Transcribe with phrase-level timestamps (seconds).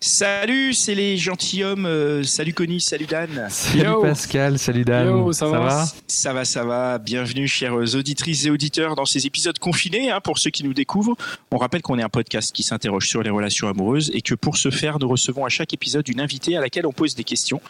[0.00, 1.84] Salut, c'est les gentilshommes.
[1.84, 3.48] euh, salut Connie, salut Dan.
[3.50, 4.00] Salut Yo.
[4.00, 5.08] Pascal, salut Dan.
[5.08, 6.98] Yo, ça va Ça va, ça va.
[6.98, 10.12] Bienvenue, chères auditrices et auditeurs, dans ces épisodes confinés.
[10.12, 11.16] hein, pour ceux qui nous découvrent,
[11.50, 14.56] on rappelle qu'on est un podcast qui s'interroge sur les relations amoureuses et que pour
[14.56, 17.60] ce faire, nous recevons à chaque épisode une invitée à laquelle on pose des questions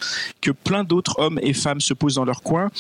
[0.43, 2.71] que plein d'autres hommes et femmes se posent dans leur coin.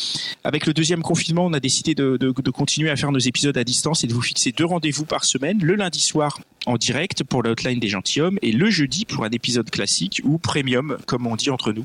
[0.44, 3.56] Avec le deuxième confinement, on a décidé de, de- de continuer à faire nos épisodes
[3.56, 7.24] à distance et de vous fixer deux rendez-vous par semaine, le lundi soir en direct
[7.24, 11.26] pour la hotline des gentilshommes et le jeudi pour un épisode classique ou premium, comme
[11.26, 11.84] on dit entre nous.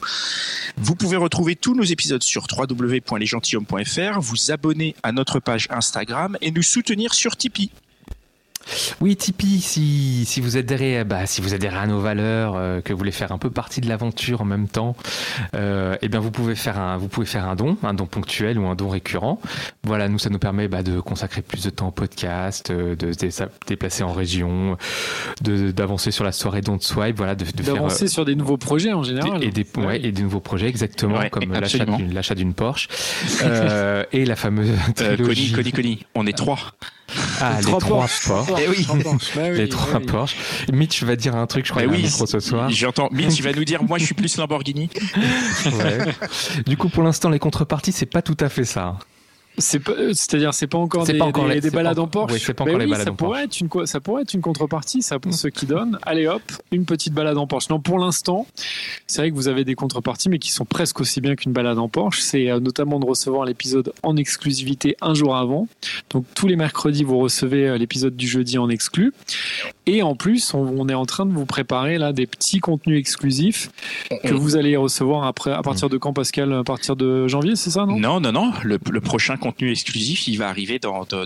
[0.78, 6.52] Vous pouvez retrouver tous nos épisodes sur www.lesgentilhommes.fr, vous abonner à notre page Instagram et
[6.52, 7.72] nous soutenir sur Tipeee.
[9.02, 12.94] Oui, Tipeee, si, si vous adhérez, bah, si vous adhérez à nos valeurs, euh, que
[12.94, 14.96] vous voulez faire un peu partie de l'aventure en même temps,
[15.56, 18.58] euh, eh bien vous pouvez faire un, vous pouvez faire un don, un don ponctuel
[18.58, 19.40] ou un don récurrent.
[19.84, 23.12] Voilà, nous ça nous permet bah, de consacrer plus de temps au podcast, euh, de
[23.12, 23.30] se dé-
[23.68, 24.78] déplacer en région,
[25.42, 28.94] de d'avancer sur la soirée Don't Swipe, voilà, de, de D'avancer sur des nouveaux projets
[28.94, 29.44] en général.
[29.44, 32.88] et des, ouais, et des nouveaux projets exactement Ouais, comme l'achat d'une Porsche
[33.44, 34.70] euh, et la fameuse
[35.02, 36.58] Euh, trilogie Connie, Connie, Connie, on est trois.
[37.42, 38.28] Ah les Trois trois Porsche.
[38.28, 38.84] Porsche Eh oui.
[38.84, 39.32] Trois Porsche.
[39.36, 40.06] Bah oui, les trois oui.
[40.06, 40.36] Porsche
[40.72, 42.70] Mitch va dire un truc je crois Bah qu'il a un oui, micro ce soir
[42.70, 43.10] J'entends.
[43.12, 44.90] Mitch, il va nous dire, moi je suis plus Lamborghini.
[45.66, 46.14] Ouais.
[46.66, 48.98] du coup pour l'instant les contreparties c'est pas tout à fait ça
[49.58, 52.34] C'est-à-dire, c'est pas encore C'est des, pas encore des- les- des balades en Porsche.
[52.34, 53.62] oui, c'est pas encore les oui, balades ça en pourrait Porsche.
[53.64, 56.00] Être une, ça pourrait être une contrepartie, ça, pour ceux qui donnent.
[56.04, 57.70] Allez hop, une petite balade en Porsche.
[57.70, 58.48] Non, pour l'instant,
[59.08, 61.78] c'est vrai que vous avez des contreparties, mais qui sont presque aussi bien qu'une balade
[61.78, 62.20] en Porsche.
[62.22, 65.68] C'est euh, notamment de recevoir l'épisode en exclusivité un jour avant.
[66.10, 69.14] Donc, tous les mercredis, vous recevez euh, l'épisode du jeudi en exclu.
[69.86, 72.98] Et en plus, on, on est en train de vous préparer là des petits contenus
[73.00, 73.70] exclusifs
[74.24, 76.54] que vous allez recevoir après, à partir de quand, Pascal?
[76.54, 78.00] À partir de janvier, c'est ça, non?
[78.00, 78.52] Non, non, non.
[78.64, 80.80] Le, le prochain contenu exclusif, il va arriver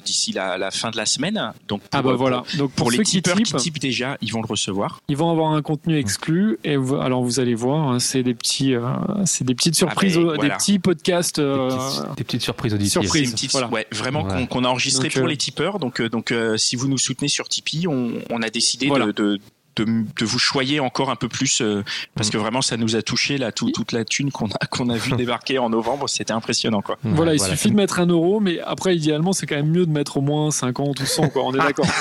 [0.03, 1.53] d'ici la, la fin de la semaine.
[1.67, 2.43] Donc Ah bah voilà.
[2.57, 5.01] Donc Pour, pour, les qui tipeurs qui typent, typent déjà, ils vont le recevoir.
[5.07, 8.33] ils vont avoir un contenu exclu et vous- alors vous allez voir, hein, c'est des
[8.33, 8.81] petits, euh,
[9.25, 10.41] c'est des petites surprises, Ah ben, voilà.
[10.43, 11.39] des petits podcasts.
[11.39, 13.49] des, euh, petites, des petites surprises auditives surprises.
[13.51, 13.67] Voilà.
[13.69, 14.47] ouais, vraiment Ouais.
[14.47, 15.79] qu'on, a enregistré Donc, pour euh, les tipeurs.
[15.79, 19.05] Donc, euh, donc euh, si vous nous soutenez sur Tipeee, on, on a décidé Voilà.
[19.07, 19.39] de, de,
[19.83, 21.83] de, de vous choyer encore un peu plus euh,
[22.15, 24.89] parce que vraiment ça nous a touché là, tout- toute la thune qu'on a, qu'on
[24.89, 26.07] a vu débarquer en novembre.
[26.09, 26.97] C'était impressionnant quoi.
[27.03, 29.91] Voilà, il suffit de mettre un euro, mais après, idéalement, c'est quand même mieux de
[29.91, 31.43] mettre au moins 50 ou 100, quoi.
[31.45, 31.85] On est d'accord.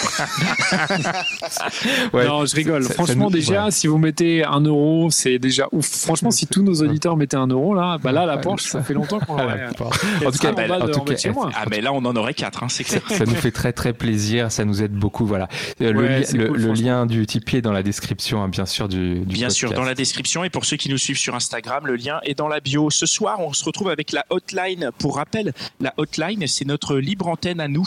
[2.12, 2.26] Ouais.
[2.26, 2.82] non, je rigole.
[2.84, 3.70] Franchement, nous- déjà, ouais.
[3.70, 5.87] si vous mettez un euro, c'est déjà ouf.
[5.87, 8.94] Franchement, si tous nos auditeurs mettaient un euro, là, bah là, la Porsche, ça fait
[8.94, 9.47] longtemps qu'on Ah.
[9.56, 9.69] Elle
[10.26, 11.50] En tout cas, en tout cas, chez moi.
[11.54, 13.03] Ah mais là on en aurait quatre, hein, c'est clair.
[13.08, 15.26] ça nous fait très très plaisir, ça nous aide beaucoup.
[15.26, 15.48] Voilà.
[15.81, 16.84] Euh, Le, Ouais, li- c'est le- cool, le franchement.
[16.87, 19.97] lien du Tipeee dans la description, hein, bien sûr, du, du Bien sûr, dans la
[19.97, 20.44] description.
[20.44, 22.91] Et pour ceux qui nous suivent sur Instagram, le lien est dans la bio.
[22.91, 24.91] Ce soir, on se retrouve avec la hotline.
[24.99, 27.87] Pour rappel, la hotline, c'est notre libre antenne à nous.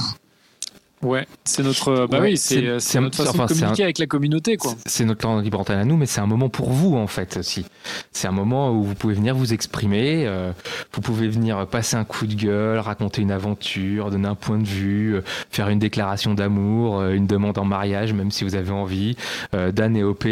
[1.02, 2.08] Ouais, c'est notre.
[2.08, 4.74] Bah Ouais, oui, c'est- un- notre façon enfin, de communiquer un- avec la communauté, quoi.
[4.86, 7.38] C'est notre temps libre antenne à nous, mais c'est un moment pour vous en fait
[7.38, 7.66] aussi.
[8.12, 10.52] C'est un moment où vous pouvez venir vous exprimer, euh,
[10.94, 14.68] vous pouvez venir passer un coup de gueule, raconter une aventure, donner un point de
[14.68, 15.22] vue, euh,
[15.52, 19.16] faire une déclaration d'amour, euh, une demande en mariage, même si vous avez envie,
[19.56, 20.28] euh, Dan et OP.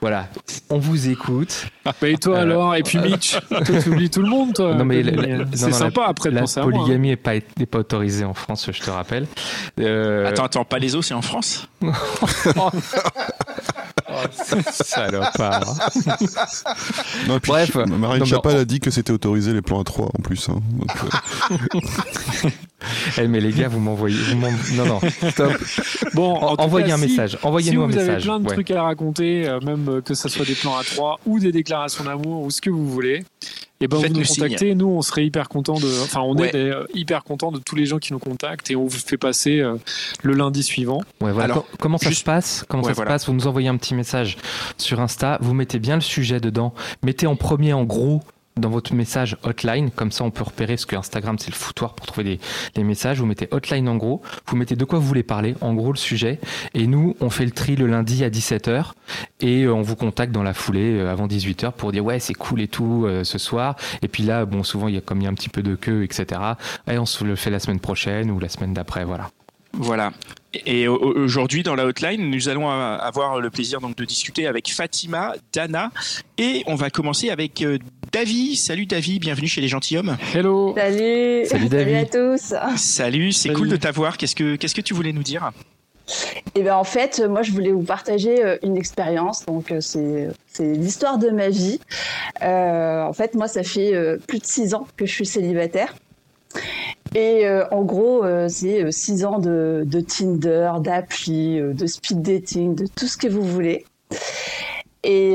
[0.00, 0.28] Voilà,
[0.70, 1.66] on vous écoute.
[1.84, 2.74] Bah, et toi Euh, alors?
[2.76, 3.36] Et puis Mitch,
[3.82, 4.74] tu oublies tout le monde, toi.
[4.74, 5.02] Non, mais
[5.54, 6.72] c'est sympa après de La penser à moi.
[6.72, 6.76] hein.
[6.78, 7.32] polygamie n'est pas,
[7.68, 9.26] pas autorisée en France, je te rappelle.
[9.80, 11.68] Euh, Attends, attends, pas les os, c'est en France
[14.70, 15.74] salopard.
[17.28, 17.74] Non, puis, Bref.
[17.74, 20.48] Marine Chapal a dit que c'était autorisé les plans à 3 en plus.
[20.48, 20.60] hein.
[20.78, 20.90] Donc,
[23.18, 24.16] Eh, mais les gars, vous m'envoyez.
[24.76, 25.00] Non, non,
[25.30, 25.52] stop.
[26.14, 27.30] Bon, en Envoyez cas, un si- message.
[27.32, 28.22] Si Envoyez-nous un vous avez message.
[28.24, 28.52] plein de Ouais.
[28.54, 31.52] trucs à raconter, euh, même euh, que ce soit des plans à trois ou des
[31.52, 33.24] déclarations d'amour ou ce que vous voulez,
[33.80, 34.44] et ben vous nous signe.
[34.44, 34.74] contactez.
[34.74, 35.86] Nous, on serait hyper content de.
[36.02, 36.50] Enfin, on Ouais.
[36.54, 39.60] est hyper content de tous les gens qui nous contactent et on vous fait passer
[39.60, 39.74] euh,
[40.22, 41.00] le lundi suivant.
[41.20, 41.44] Ouais, voilà.
[41.54, 42.64] Alors, Co- comment ça juste- se passe?
[42.68, 43.10] Comment Ouais, ça voilà.
[43.10, 43.26] se passe?
[43.26, 44.36] Vous nous envoyez un petit message
[44.78, 46.72] sur Insta, vous mettez bien le sujet dedans,
[47.02, 48.22] mettez en premier en gros
[48.56, 51.94] dans votre message hotline, comme ça on peut repérer, parce que Instagram c'est le foutoir
[51.94, 52.38] pour trouver
[52.74, 55.74] des, messages, vous mettez hotline en gros, vous mettez de quoi vous voulez parler, en
[55.74, 56.38] gros le sujet,
[56.74, 58.92] et nous on fait le tri le lundi à 17h,
[59.40, 62.34] et euh, on vous contacte dans la foulée euh, avant 18h pour dire ouais c'est
[62.34, 65.20] cool et tout euh, ce soir, et puis là bon souvent il y a comme
[65.20, 66.40] il y a un petit peu de queue etc,
[66.88, 69.30] et on se le fait la semaine prochaine ou la semaine d'après, voilà.
[69.76, 70.12] Voilà.
[70.66, 75.34] Et aujourd'hui, dans la hotline, nous allons avoir le plaisir donc de discuter avec Fatima,
[75.52, 75.90] Dana,
[76.38, 77.78] et on va commencer avec euh,
[78.12, 78.56] David.
[78.56, 80.16] Salut David, bienvenue chez les gentilshommes.
[80.32, 80.72] Hello.
[80.76, 81.46] Salut.
[81.46, 82.08] Salut David.
[82.12, 82.54] Salut à tous.
[82.76, 84.16] Salut, c'est cool de t'avoir.
[84.16, 85.50] Qu'est-ce que qu'est-ce que tu voulais nous dire?
[86.54, 89.44] Eh bien, en fait, moi, je voulais vous partager euh, une expérience.
[89.46, 91.80] Donc, euh, c'est c'est l'histoire de ma vie.
[92.42, 93.92] Euh, en fait, moi, ça fait
[94.28, 95.94] plus de six ans que je suis célibataire.
[97.14, 102.22] Et euh, en gros, euh, c'est euh, six ans de, de Tinder, d'appli, de speed
[102.22, 103.84] dating, de tout ce que vous voulez.
[105.04, 105.34] Et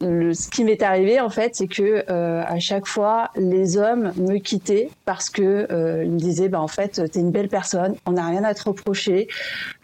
[0.00, 4.12] le, ce qui m'est arrivé en fait, c'est que euh, à chaque fois, les hommes
[4.16, 7.94] me quittaient parce que euh, ils me disaient, bah en fait, t'es une belle personne,
[8.06, 9.28] on n'a rien à te reprocher,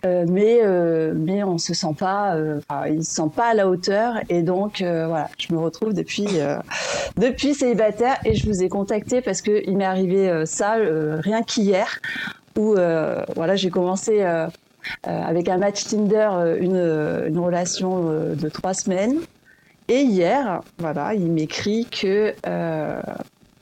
[0.05, 3.55] euh, mais euh, mais on se sent pas, euh, enfin, ils se sentent pas à
[3.55, 6.27] la hauteur, et donc euh, voilà, je me retrouve depuis
[7.17, 12.01] depuis célibataire et je vous ai contacté parce que il m'est arrivé ça rien qu'hier
[12.59, 12.75] où
[13.37, 14.25] voilà, j'ai commencé.
[15.05, 16.77] avec un match Tinder, une,
[17.29, 19.17] une relation de trois semaines.
[19.91, 23.03] Et hier, voilà, il m'écrit que euh,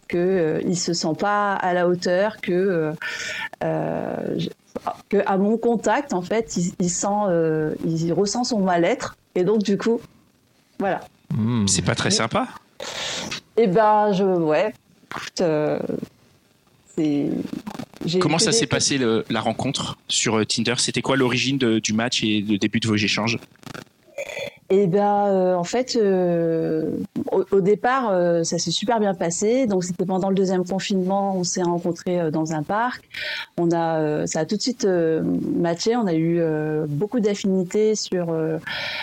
[0.09, 2.93] que euh, il se sent pas à la hauteur, que
[3.65, 4.39] euh,
[5.09, 9.43] que à mon contact, en fait, il, il sent, euh, il ressent son mal-être, et
[9.43, 10.03] donc du coup,
[10.79, 11.01] voilà.
[11.35, 11.67] Mmh.
[11.67, 12.47] C'est pas très sympa.
[13.57, 14.75] Et eh ben, je, ouais,
[15.11, 15.79] écoute, euh.
[18.21, 20.75] Comment ça s'est passé le, la rencontre sur Tinder?
[20.77, 23.39] C'était quoi l'origine du match et le début de vos échanges?
[24.71, 26.91] Et ben, euh, en fait, euh,
[27.33, 29.67] au, au, départ, euh, ça s'est super bien passé.
[29.67, 33.09] Donc, c'était pendant le deuxième confinement, on s'est rencontrés euh, dans un parc.
[33.57, 35.97] On a, euh, ça a tout de suite matché.
[35.97, 36.43] On a eu
[36.87, 38.37] beaucoup d'affinités sur,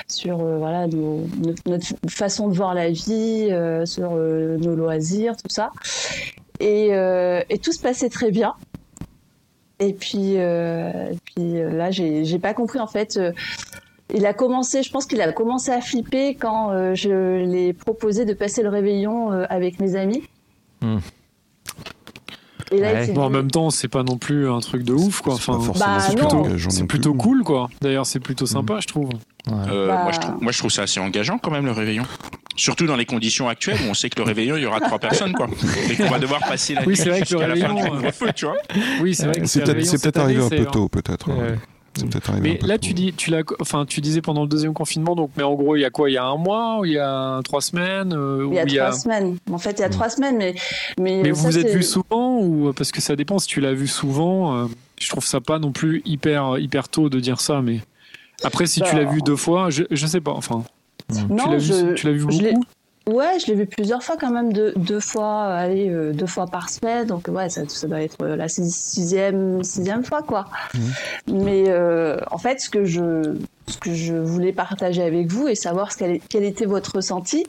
[0.07, 1.21] sur voilà, nos,
[1.65, 3.50] notre façon de voir la vie,
[3.85, 5.71] sur nos loisirs, tout ça.
[6.59, 6.89] Et,
[7.50, 8.53] et, tout se passait très bien.
[9.79, 13.19] Et puis, et puis là, j'ai pas compris en fait
[14.13, 18.25] il a commencé, je pense qu'il a commencé à flipper quand euh, je l'ai proposé
[18.25, 20.23] de passer le réveillon euh, avec mes amis.
[20.81, 20.97] Mmh.
[22.71, 23.11] Et là, ouais.
[23.11, 25.35] bon, en même temps, c'est pas non plus un truc de ouf, quoi.
[25.35, 27.69] Enfin, bah, c'est plutôt, c'est plutôt cool, quoi.
[27.81, 28.81] D'ailleurs, c'est plutôt sympa, mmh.
[28.81, 29.09] je trouve.
[29.49, 30.03] Euh, bah...
[30.03, 30.35] moi, je trouve.
[30.41, 32.03] Moi, je trouve ça assez engageant quand même le réveillon.
[32.55, 34.97] Surtout dans les conditions actuelles où on sait que le réveillon, il y aura trois
[34.97, 35.47] personnes, quoi.
[35.89, 38.57] Et qu'on va devoir passer la oui, nuit jusqu'à la fin du couvre-feu, tu vois.
[39.01, 39.45] Oui, c'est vrai.
[39.45, 41.29] C'est peut-être peut arrivé un peu tôt, peut-être.
[41.29, 41.55] Ouais.
[42.42, 45.44] Mais là, tu dis, tu l'as, enfin, tu disais pendant le deuxième confinement, donc, mais
[45.44, 46.09] en gros, il y a quoi?
[46.09, 48.65] Il y a un mois ou il y a trois semaines euh, Il y a
[48.65, 48.92] trois a...
[48.92, 49.38] semaines.
[49.51, 50.56] En fait, il y a trois semaines, mais
[51.00, 51.21] mais.
[51.24, 53.88] Mais vous vous êtes vu souvent ou parce que ça dépend si tu l'as vu
[53.88, 54.57] souvent.
[54.57, 54.65] Euh,
[55.00, 57.81] je trouve ça pas non plus hyper hyper tôt de dire ça, mais
[58.44, 58.88] après, si bah...
[58.89, 60.31] tu l'as vu deux fois, je je sais pas.
[60.31, 60.63] Enfin,
[61.30, 61.74] non, tu l'as je...
[61.74, 62.63] vu, tu l'as vu beaucoup?
[63.07, 66.47] Ouais, je l'ai vu plusieurs fois quand même, deux, deux fois, allez, euh, deux fois
[66.47, 67.05] par semaine.
[67.05, 70.45] Donc ouais, ça, ça doit être la sixième, sixième fois quoi.
[70.73, 70.79] Mmh.
[71.33, 73.35] Mais euh, en fait, ce que je,
[73.67, 77.45] ce que je voulais partager avec vous et savoir ce quel, quel était votre ressenti,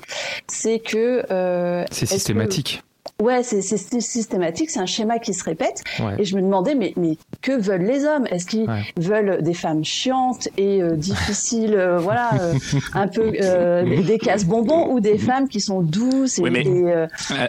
[0.46, 2.82] c'est que euh, c'est systématique.
[3.20, 5.82] Ouais, c'est systématique, c'est un schéma qui se répète.
[6.00, 6.16] Ouais.
[6.18, 8.26] Et je me demandais, mais, mais que veulent les hommes?
[8.26, 8.84] Est-ce qu'ils ouais.
[8.96, 12.54] veulent des femmes chiantes et euh, difficiles, euh, voilà, euh,
[12.92, 16.64] un peu des, des casse-bonbons, ou des femmes qui sont douces et, ouais, mais...
[16.64, 17.46] et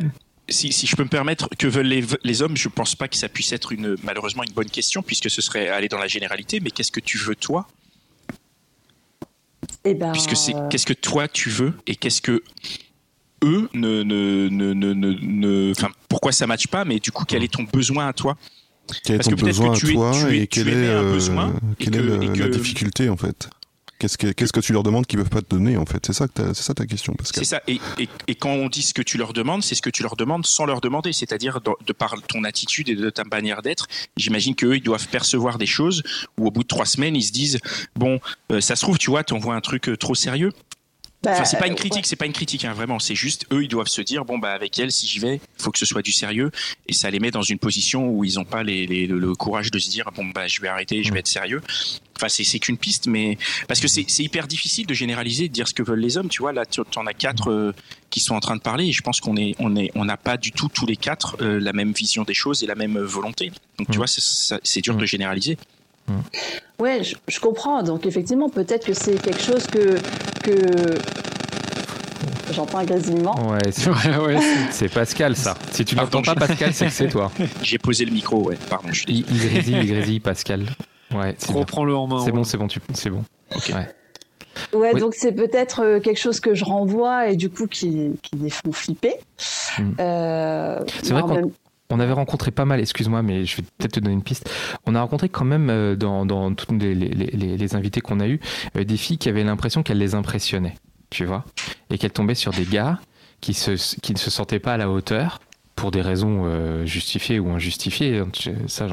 [0.49, 2.55] si, si, je peux me permettre, que veulent les, les hommes?
[2.55, 5.67] Je pense pas que ça puisse être une, malheureusement une bonne question, puisque ce serait
[5.67, 6.61] aller dans la généralité.
[6.61, 7.67] Mais qu'est-ce que tu veux toi?
[9.83, 12.43] Et ben, Puisque c'est qu'est-ce que toi tu veux et qu'est-ce que
[13.43, 17.43] eux ne, ne, ne, ne, ne, enfin, pourquoi ça matche pas, mais du coup, quel
[17.43, 18.37] est ton besoin à toi?
[19.03, 21.19] Quel est ton besoin à toi et quelle est, euh,
[21.77, 22.39] quelle est que...
[22.39, 23.49] la difficulté en fait?
[23.99, 26.05] Qu'est-ce que, qu'est-ce que tu leur demandes qu'ils peuvent pas te donner en fait?
[26.05, 27.43] C'est ça, que c'est ça ta question, Pascal.
[27.43, 27.63] C'est ça.
[27.67, 30.03] Et, et, et, quand on dit ce que tu leur demandes, c'est ce que tu
[30.03, 33.63] leur demandes sans leur demander, c'est-à-dire de, de par ton attitude et de ta manière
[33.63, 33.87] d'être.
[34.15, 36.03] J'imagine qu'eux, ils doivent percevoir des choses
[36.37, 37.57] où au bout de trois semaines, ils se disent
[37.95, 38.19] bon,
[38.51, 40.51] euh, ça se trouve, tu vois, t'envoies un truc trop sérieux.
[41.23, 42.07] Bah, Enfin, c'est pas une critique, ouais.
[42.07, 42.99] c'est pas une critique, hein, vraiment.
[42.99, 45.61] C'est juste eux, ils doivent se dire bon bah avec elle, si j'y vais, il
[45.61, 46.51] faut que ce soit du sérieux,
[46.87, 49.33] et ça les met dans une position où ils ont pas les, les, le, le,
[49.33, 51.61] courage de se dire bon bah je vais arrêter, je vais être sérieux.
[52.17, 55.73] Enfin, c'est, qu'une piste, mais parce que c'est, hyper difficile de généraliser, de dire ce
[55.73, 56.29] que veulent les hommes.
[56.29, 57.73] Tu vois, là, tu en as quatre euh,
[58.09, 60.17] qui sont en train de parler, et je pense qu'on est, on est, on n'a
[60.17, 62.97] pas du tout tous les quatre euh, la même vision des choses et la même
[62.97, 63.51] volonté.
[63.77, 65.57] Donc, tu vois, c'est, c'est dur de généraliser.
[66.79, 67.83] Ouais, je, je, comprends.
[67.83, 69.97] Donc effectivement, peut-être que c'est quelque chose que
[70.47, 70.95] que
[72.53, 73.35] j'entends un grésillement.
[73.49, 74.37] Ouais, c'est, ouais, ouais,
[74.71, 75.55] c'est Pascal ça.
[75.71, 77.31] Si tu n'entends pas Pascal, c'est que c'est toi.
[77.61, 78.57] J'ai posé le micro, ouais.
[78.69, 78.89] Pardon.
[78.91, 80.65] Je il, il grésille, il grésille, Pascal.
[81.13, 81.35] Ouais.
[81.49, 82.23] Reprends-le en main.
[82.23, 82.79] C'est bon, c'est bon, tu...
[82.93, 83.23] c'est bon.
[83.55, 83.73] Ok.
[83.75, 83.87] Ouais.
[84.73, 84.99] Ouais, oui.
[84.99, 88.49] donc c'est peut-être euh, quelque chose que je renvoie et du coup qui, qui les
[88.49, 89.13] font flipper.
[89.77, 89.83] Mmh.
[89.99, 91.51] Euh, c'est vrai qu'on même...
[91.89, 94.49] on avait rencontré pas mal, excuse-moi, mais je vais peut-être te donner une piste.
[94.85, 98.39] On a rencontré quand même euh, dans, dans tous les, les, invités qu'on a eus
[98.75, 100.75] euh, des filles qui avaient l'impression qu'elles les impressionnaient,
[101.09, 101.45] tu vois,
[101.89, 102.99] et qu'elles tombaient sur des gars
[103.41, 105.39] qui, se, qui ne se sentaient pas à la hauteur
[105.75, 108.23] pour des raisons euh, justifiées ou injustifiées,
[108.65, 108.87] ça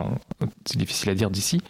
[0.66, 1.62] c'est difficile à dire d'ici,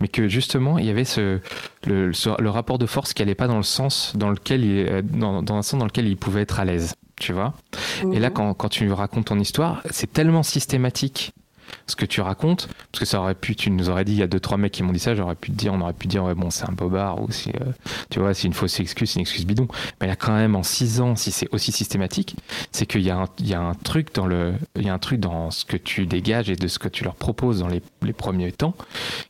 [0.00, 1.40] mais que justement il y avait ce
[1.86, 5.42] le, le rapport de force qui allait pas dans le sens dans lequel il, dans,
[5.42, 7.54] dans un sens dans lequel il pouvait être à l'aise tu vois.
[8.12, 8.34] Et là, mhm.
[8.34, 11.32] quand, quand tu racontes ton histoire, c'est tellement systématique
[11.86, 14.22] ce que tu racontes, parce que ça aurait pu, tu nous aurais dit, il y
[14.22, 16.06] a deux trois mecs qui m'ont dit ça, j'aurais pu te dire, on aurait pu
[16.06, 17.72] dire, ouais, bon, c'est un bobard, ou si, euh,
[18.10, 19.68] tu vois, c'est une fausse excuse, c'est une excuse bidon.
[20.00, 22.36] Mais il y a quand même en six ans, si c'est aussi systématique,
[22.72, 24.94] c'est qu'il y a un, il y a un truc dans le, il y a
[24.94, 27.68] un truc dans ce que tu dégages et de ce que tu leur proposes dans
[27.68, 28.74] les, les premiers temps,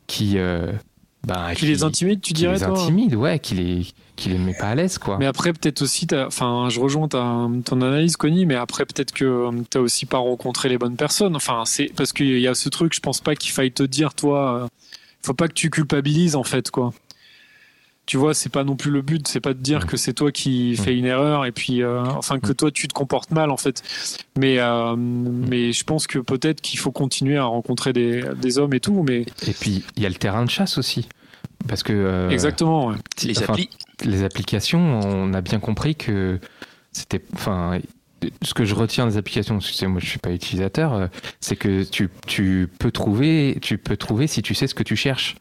[0.07, 0.73] qui, euh,
[1.25, 4.53] bah, qui, les intimide, tu dirais Qui les intimide, ouais, qui les, qui les met
[4.53, 5.17] pas à l'aise, quoi.
[5.17, 9.23] Mais après, peut-être aussi, enfin, je rejoins ta, ton analyse, Connie, mais après, peut-être que
[9.23, 11.35] euh, tu n'as aussi pas rencontré les bonnes personnes.
[11.35, 14.13] Enfin, c'est parce qu'il y a ce truc, je pense pas qu'il faille te dire,
[14.13, 14.67] toi, euh,
[15.21, 16.93] faut pas que tu culpabilises, en fait, quoi.
[18.05, 20.31] Tu vois, c'est pas non plus le but, c'est pas de dire que c'est toi
[20.31, 23.55] qui fais une erreur et puis, euh, enfin, que toi tu te comportes mal, en
[23.57, 23.81] fait.
[24.37, 24.57] Mais,
[24.97, 29.05] mais je pense que peut-être qu'il faut continuer à rencontrer des, des hommes et tout,
[29.07, 29.21] mais.
[29.47, 31.07] Et puis, il y a le terrain de chasse aussi.
[31.67, 31.93] Parce que.
[31.93, 32.93] Euh, Exactement.
[33.23, 33.69] Les,
[34.03, 36.39] les applications, on a bien compris que
[36.91, 37.21] c'était.
[37.33, 37.79] Enfin,
[38.41, 41.07] ce que je retiens des applications, parce que moi je suis pas utilisateur, euh,
[41.39, 44.95] c'est que tu, tu, peux trouver, tu peux trouver si tu sais ce que tu
[44.95, 45.35] cherches.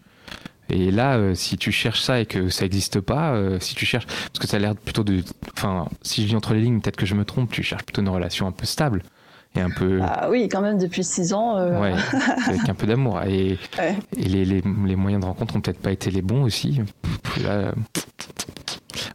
[0.73, 4.07] Et là, euh, si tu cherches ça et que ça n'existe pas, si tu cherches,
[4.07, 5.23] parce que ça a l'air plutôt de,
[5.57, 8.03] enfin, si je lis entre les lignes, peut-être que je me trompe, tu cherches plutôt
[8.03, 9.03] une relation un peu stable
[9.55, 10.01] et un peu.
[10.03, 11.57] Ah oui, quand même depuis six ans.
[11.59, 11.81] Euh...
[11.81, 11.95] Ouais,
[12.47, 13.21] avec un peu d'amour.
[13.23, 13.59] Et,
[14.17, 16.81] et les, les, les, moyens de rencontre ont peut-être pas été les bons aussi.
[17.45, 17.73] Là,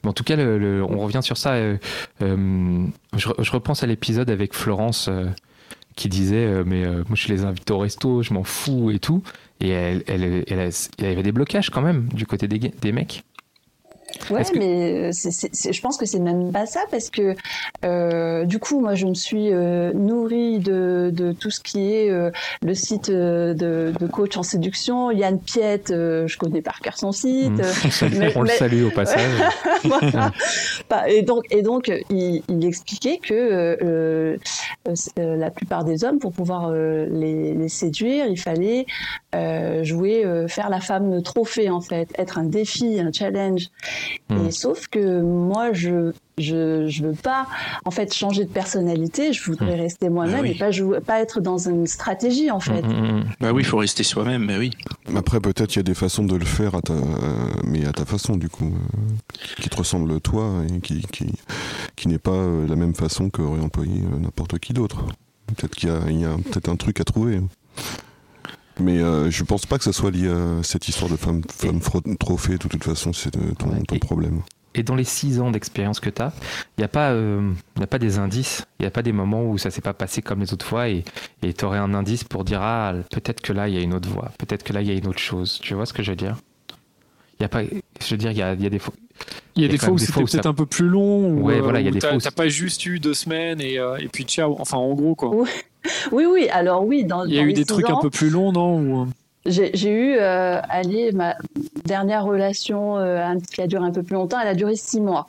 [0.07, 1.53] en tout cas, le, on revient sur ça.
[1.53, 1.77] Euh,
[2.21, 2.85] euh,
[3.15, 5.25] je, je, repense à l'épisode avec Florence euh,
[5.95, 9.23] qui disait Mais moi, je les invite au resto, je m'en fous et tout.
[9.59, 13.23] Et elle, elle, elle, elle, avait des blocages quand même du côté des, des mecs.
[14.29, 17.35] Ouais, mais euh, je pense que c'est même pas ça parce que
[17.85, 22.09] euh, du coup, moi, je me suis euh, nourrie de, de, tout ce qui est
[22.09, 25.11] euh, le site de, de, coach en séduction.
[25.11, 27.51] Yann Piette, je connais par cœur son site.
[28.07, 28.29] Mmh.
[28.35, 29.31] On le salue au passage.
[31.07, 34.37] Et donc, et donc il, il expliquait que
[35.17, 38.85] la plupart des hommes, pour pouvoir les, les, séduire, il fallait
[39.83, 43.69] jouer, faire la femme trophée en fait, être un défi, un challenge.
[44.29, 44.51] Et hmm.
[44.51, 47.47] sauf que moi, je je je veux pas
[47.85, 49.33] en fait changer de personnalité.
[49.33, 49.81] Je voudrais hmm.
[49.81, 52.81] rester moi-même bah et pas jouer, pas être dans une stratégie en fait.
[52.81, 54.47] Hmm, bah oui, il faut rester soi-même.
[54.47, 54.71] Bah oui.
[55.15, 56.93] Après, peut-être il y a des façons de le faire à ta,
[57.63, 61.31] mais à ta façon du coup, euh, qui te ressemble toi et qui qui,
[61.95, 65.05] qui n'est pas euh, la même façon qu'aurait employé euh, n'importe qui d'autre.
[65.47, 67.39] Peut-être qu'il y a, il y a peut-être un truc à trouver.
[68.79, 71.79] Mais euh, je pense pas que ça soit lié à cette histoire de femme, femme
[72.17, 74.41] trophée, de toute façon, c'est ton, ton problème.
[74.75, 76.31] Et dans les six ans d'expérience que tu as,
[76.77, 79.43] il n'y a, pas, euh, a pas des indices, il n'y a pas des moments
[79.43, 81.03] où ça s'est pas passé comme les autres fois et
[81.41, 84.07] tu aurais un indice pour dire Ah, peut-être que là, il y a une autre
[84.07, 85.59] voie, peut-être que là, il y a une autre chose.
[85.63, 86.37] Tu vois ce que je veux dire?
[87.39, 88.93] Il y a pas, je veux dire, il y a, il y a des fois.
[89.55, 91.41] Il y a des fois où c'était peut-être un peu plus long.
[91.41, 92.17] Ouais, voilà, il y a des fois.
[92.21, 94.55] T'as pas juste eu deux semaines et, euh, et puis ciao.
[94.59, 95.31] Enfin, en gros, quoi.
[96.11, 96.49] Oui, oui.
[96.51, 97.25] Alors oui, dans.
[97.25, 99.05] Il y a eu des trucs un peu plus longs, non euh
[99.45, 101.35] J'ai eu, euh, allez, ma
[101.85, 105.27] dernière relation euh, qui a duré un peu plus longtemps, elle a duré six mois.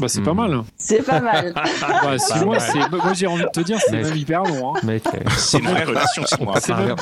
[0.00, 0.36] Bah, c'est pas hmm.
[0.36, 0.62] mal.
[0.76, 1.52] C'est pas mal.
[2.02, 2.58] bah, six mois,
[2.92, 4.74] moi j'ai envie de te dire, c'est même hyper long.
[4.74, 4.80] Hein.
[5.36, 6.60] C'est une vraie relation, six mois.
[6.60, 6.96] C'est même,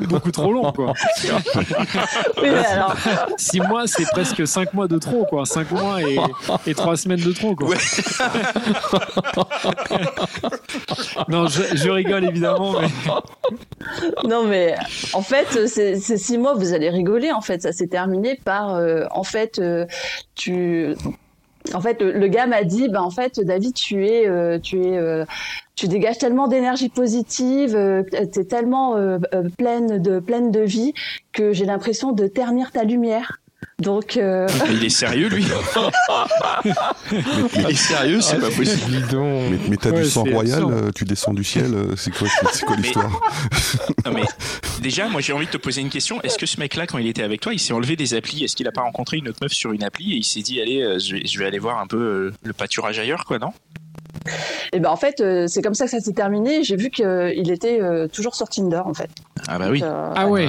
[0.00, 0.92] même, beaucoup trop long, quoi.
[1.24, 2.94] oui, mais alors.
[3.36, 5.44] Six mois, c'est presque cinq mois de trop, quoi.
[5.46, 6.18] Cinq mois et,
[6.66, 7.74] et trois semaines de trop, quoi.
[11.28, 12.80] non, je, je, rigole évidemment.
[12.80, 12.88] Mais...
[14.28, 14.74] Non, mais
[15.12, 17.32] en fait, ces six mois, vous allez rigoler.
[17.32, 19.86] En fait, ça s'est terminé par, euh, en fait, euh,
[20.34, 20.94] tu
[21.74, 24.96] en fait, le, gars m'a dit, bah, en fait, David, tu es, euh, tu es,
[24.96, 25.24] euh,
[25.74, 28.96] tu dégages tellement d'énergie positive, euh, tu es tellement
[29.58, 30.94] pleine de, pleine de vie
[31.32, 33.40] que j'ai l'impression de ternir ta lumière.
[33.82, 34.46] Donc, euh...
[34.70, 35.44] il est sérieux lui.
[37.54, 39.06] il est sérieux, c'est pas possible.
[39.12, 42.26] Mais, mais t'as du sang royal, euh, tu descends du ciel, euh, c'est quoi,
[42.78, 43.20] l'histoire
[44.14, 44.22] mais
[44.80, 46.22] déjà, moi j'ai envie de te poser une question.
[46.22, 48.44] Est-ce que ce mec-là, quand il était avec toi, il s'est enlevé des applis?
[48.44, 50.58] Est-ce qu'il a pas rencontré une autre meuf sur une appli et il s'est dit,
[50.58, 53.52] allez, euh, je vais, je vais aller voir un peu le pâturage ailleurs, quoi, non?
[54.72, 56.64] Et ben en fait, c'est comme ça que ça s'est terminé.
[56.64, 57.78] J'ai vu qu'il était
[58.08, 59.10] toujours sur Tinder en fait.
[59.46, 59.82] Ah bah oui.
[59.84, 60.48] ah ouais.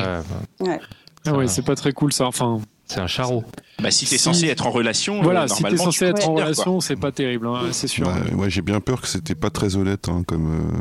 [0.61, 0.79] ouais.
[1.25, 2.25] Ah ouais, c'est pas très cool ça.
[2.25, 3.43] Enfin, C'est un charreau.
[3.81, 6.33] Bah, si t'es Si- censé être en relation, Voilà, euh, si t'es censé être en
[6.35, 8.07] relation, c'est pas terrible, hein, c'est sûr.
[8.35, 10.71] Ouais, j'ai bien peur que c'était pas très honnête hein, comme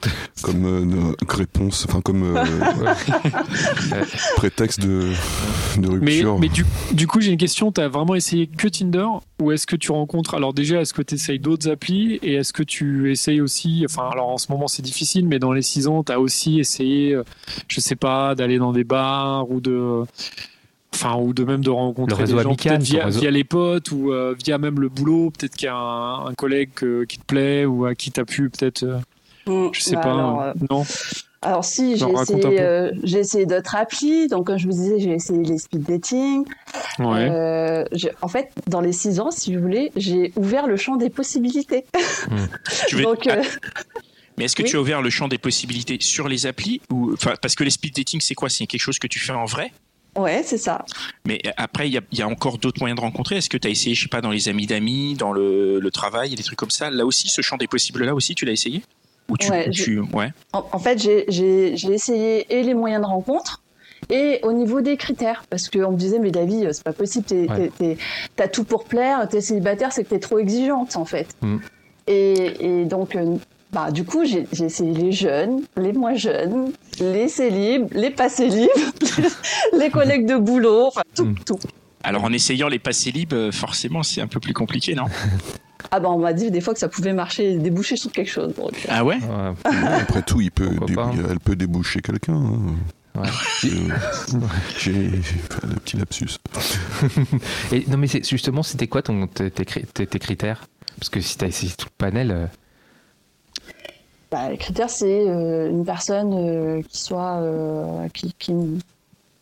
[0.00, 0.08] euh,
[0.42, 2.42] comme euh, réponse, enfin comme euh,
[4.36, 5.12] prétexte de,
[5.78, 6.38] de Mais, rupture.
[6.38, 7.70] mais du, du coup, j'ai une question.
[7.72, 9.06] Tu as vraiment essayé que Tinder
[9.40, 10.34] ou est-ce que tu rencontres.
[10.34, 13.84] Alors, déjà, est-ce que tu essayes d'autres applis et est-ce que tu essayes aussi.
[13.88, 16.58] Enfin, alors en ce moment, c'est difficile, mais dans les six ans, tu as aussi
[16.58, 17.18] essayé,
[17.68, 20.02] je sais pas, d'aller dans des bars ou de.
[20.92, 24.12] Enfin, ou de même de rencontrer des gens amical, peut-être via, via les potes ou
[24.12, 25.30] euh, via même le boulot.
[25.30, 28.20] Peut-être qu'il y a un, un collègue euh, qui te plaît ou à qui tu
[28.20, 28.82] as pu peut-être.
[28.82, 28.98] euh,
[29.46, 29.68] Mm.
[29.72, 30.12] je sais Bah, pas.
[30.12, 30.84] alors, euh, euh, non.
[31.40, 34.28] Alors si, j'ai essayé, euh, j'ai essayé d'autres applis.
[34.28, 36.44] Donc comme je vous disais, j'ai essayé les speed dating.
[36.98, 37.26] Ouais.
[37.30, 37.84] Euh,
[38.20, 41.86] en fait, dans les six ans, si vous voulez, j'ai ouvert le champ des possibilités.
[42.88, 43.42] Tu veux- Donc euh,
[44.38, 44.68] Mais est-ce que Oui.
[44.68, 47.70] tu as ouvert le champ des possibilités sur les applis ou enfin parce que les
[47.70, 48.50] speed dating c'est quoi?
[48.50, 49.72] C'est quelque chose que tu fais en vrai?
[50.16, 50.84] Ouais, c'est ça.
[51.24, 53.36] Mais après il y a, il y a encore d'autres moyens de rencontrer.
[53.36, 55.90] Est-ce que tu as essayé je sais pas dans les amis d'amis, dans le, le
[55.90, 56.90] travail, des trucs comme ça?
[56.90, 58.82] Là aussi ce champ des possibles là aussi tu l'as essayé?
[59.28, 60.32] Ou tu, Ouais, tu ouais.
[60.52, 63.62] En, en fait, j'ai- j'ai j'ai essayé et les moyens de rencontre.
[64.08, 67.48] Et au niveau des critères, parce qu'on me disait, mais David, c'est pas possible, t'es-
[67.48, 67.96] Ouais.
[68.34, 71.28] t'as tout pour plaire, t'es célibataire, c'est que t'es trop exigeante, en fait.
[71.42, 71.58] Mm.
[72.08, 73.36] Et, et donc, euh,
[73.72, 78.68] bah, du coup, j'ai essayé les jeunes, les moins jeunes, les célibes, les pas célibes,
[79.78, 81.34] les collègues de boulot, enfin, tout, Mm.
[81.46, 81.58] tout.
[82.02, 85.04] Alors en essayant les passés libres, euh, forcément c'est un peu plus compliqué, non?
[85.90, 88.54] Ah, bah, on m'a dit des fois que ça pouvait marcher, déboucher sur quelque chose.
[88.54, 89.16] donc, Ah ouais?
[89.16, 89.70] Ouais.
[90.00, 91.10] Après tout, il peut pas.
[91.28, 92.34] elle peut déboucher quelqu'un.
[92.36, 93.20] hein.
[93.20, 93.28] Ouais.
[94.78, 96.38] J'ai fait un petit lapsus.
[97.72, 100.66] Et non, mais c'est- justement, c'était quoi ton, tes, tes cri- tes- tes critères?
[100.98, 102.46] Parce que si t'as essayé tout le panel, euh,
[104.30, 108.78] Bah, les critères, c'est euh, une personne euh, qui soit euh, qui, qui, m-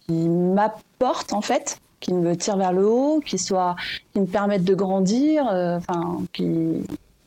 [0.07, 3.76] qui m'apporte en fait, qui me tire vers le haut, qui soit
[4.14, 6.47] qui me permette de grandir, euh, enfin qui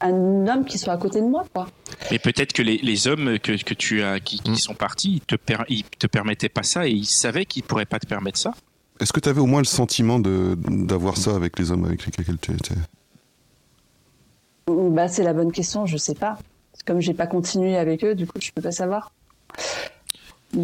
[0.04, 1.68] un homme qui soit à côté de moi quoi.
[2.10, 4.56] Mais peut-être que les, les hommes que, que tu as qui, qui Mm.
[4.56, 7.86] sont partis, ils te, per- ils te permettaient pas ça et ils savaient qu'ils pourraient
[7.86, 8.54] pas te permettre ça.
[9.00, 12.04] Est-ce que tu avais au moins le sentiment de- d'avoir ça avec les hommes avec
[12.08, 12.74] lesquels tu étais?
[14.68, 16.40] Bah c'est la bonne question, je sais pas.
[16.92, 19.14] Comme j'ai pas continué avec eux, du coup je peux pas savoir.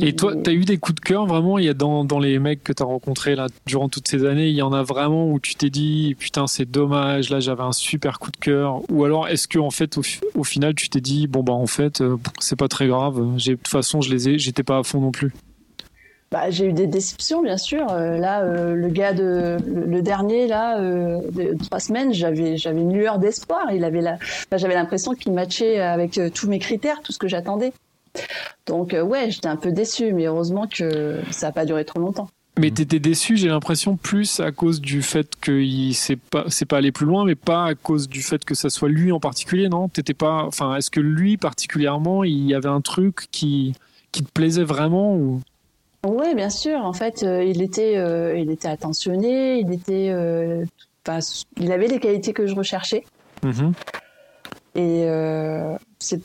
[0.01, 2.19] Et toi, tu as eu des coups de cœur vraiment Il y a dans, dans
[2.19, 4.83] les mecs que tu as rencontrés là, durant toutes ces années, il y en a
[4.83, 8.81] vraiment où tu t'es dit putain, c'est dommage, là j'avais un super coup de cœur
[8.91, 11.53] Ou alors est-ce que en fait, au, fi- au final, tu t'es dit bon, bah
[11.53, 14.79] en fait, euh, c'est pas très grave, de toute façon, je les ai, j'étais pas
[14.79, 15.31] à fond non plus
[16.29, 17.89] Bah, j'ai eu des déceptions, bien sûr.
[17.89, 21.21] Euh, là, euh, le gars de le, dernier, là, euh,
[21.63, 23.71] trois semaines, j'avais j'avais une lueur d'espoir.
[23.71, 24.17] Il avait la,
[24.53, 27.71] j'avais l'impression qu'il matchait avec tous mes critères, tout ce que j'attendais.
[28.65, 32.29] Donc ouais, j'étais un peu déçue, mais heureusement que ça n'a pas duré trop longtemps.
[32.59, 36.77] Mais t'étais déçu, j'ai l'impression, plus à cause du fait qu'il s'est pas, c'est pas
[36.77, 39.69] allé plus loin, mais pas à cause du fait que ça soit lui en particulier,
[39.69, 39.87] non?
[39.87, 43.75] T'étais pas, enfin, est-ce que lui particulièrement, il y avait un truc qui,
[44.11, 45.41] qui te plaisait vraiment ou?
[46.05, 46.79] Oui, bien sûr.
[46.79, 50.63] En fait, euh, il était, euh, il était attentionné, il était, euh,
[51.57, 53.03] il avait les qualités que je recherchais.
[53.43, 53.73] Mhm.
[54.75, 56.21] Et euh, c'est,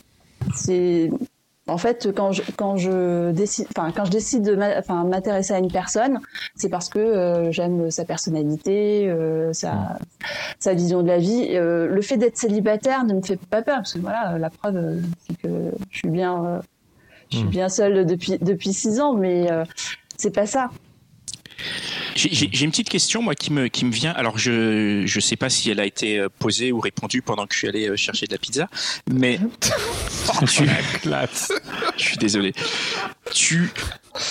[0.55, 1.11] c'est,
[1.69, 5.71] en fait, quand je, quand je décide, enfin, quand je décide de m'intéresser à une
[5.71, 6.21] personne,
[6.55, 9.99] c'est parce que euh, j'aime sa personnalité, euh, sa,
[10.59, 11.49] sa vision de la vie.
[11.51, 14.77] Euh, le fait d'être célibataire ne me fait pas peur, parce que voilà, la preuve,
[14.77, 16.61] euh, c'est que je suis bien, euh,
[17.33, 17.51] je suis Mm.
[17.51, 19.65] bien seule depuis depuis six ans, mais euh,
[20.17, 20.71] c'est pas ça.
[22.17, 24.11] J'ai une petite question moi qui me qui me vient.
[24.13, 27.55] Alors je je sais pas si elle a été euh, posée ou répondue pendant que
[27.55, 28.69] je suis allé euh, chercher de la pizza,
[29.11, 29.39] mais
[30.43, 30.67] je suis
[31.97, 32.53] Je suis désolé.
[33.33, 33.71] Tu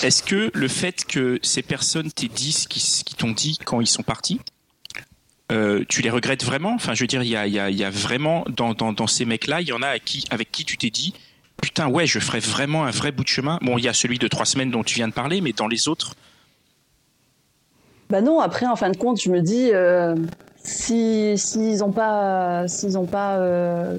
[0.04, 3.58] est-ce que le fait que ces personnes t'aient dit ce qui, ce qu'ils t'ont dit
[3.64, 4.40] quand ils sont partis,
[5.52, 6.76] euh, tu les regrettes vraiment?
[6.76, 8.94] Enfin, je veux dire, il y a, il y a- y a vraiment dans, dans,
[8.94, 11.14] dans ces mecs-là, il y en a à qui, avec qui tu t'es dit,
[11.62, 13.58] putain, ouais, je ferais vraiment un vrai bout de chemin.
[13.62, 15.68] Bon, il y a celui de trois semaines dont tu viens de parler, mais dans
[15.68, 16.16] les autres,
[18.10, 20.16] Bah non, après, en fin de compte, je me dis, euh,
[20.64, 23.98] si s'ils ont pas, s'ils ont pas, euh,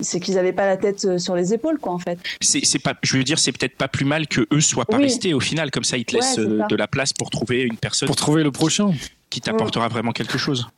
[0.00, 2.18] c'est qu'ils avaient pas la tête euh, sur les épaules, quoi, en fait.
[2.42, 5.04] c'est pas, je veux dire, c'est peut-être pas plus mal que eux soient pas Oui.
[5.04, 7.62] restés au final, comme ça, ils te Ouais, laissent euh, de la place pour trouver
[7.62, 8.92] une personne pour trouver le prochain
[9.30, 10.68] qui t'apportera vraiment quelque chose.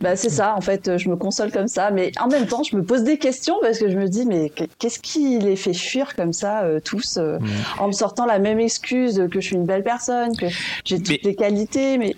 [0.00, 2.76] Bah c'est ça, en fait, je me console comme ça, mais en même temps, je
[2.76, 6.14] me pose des questions parce que je me dis, mais qu'est-ce qui les fait fuir
[6.14, 7.38] comme ça, euh, tous, euh,
[7.78, 10.46] en me sortant la même excuse que je suis une belle personne, que
[10.84, 12.14] j'ai toutes Mais- les qualités, mais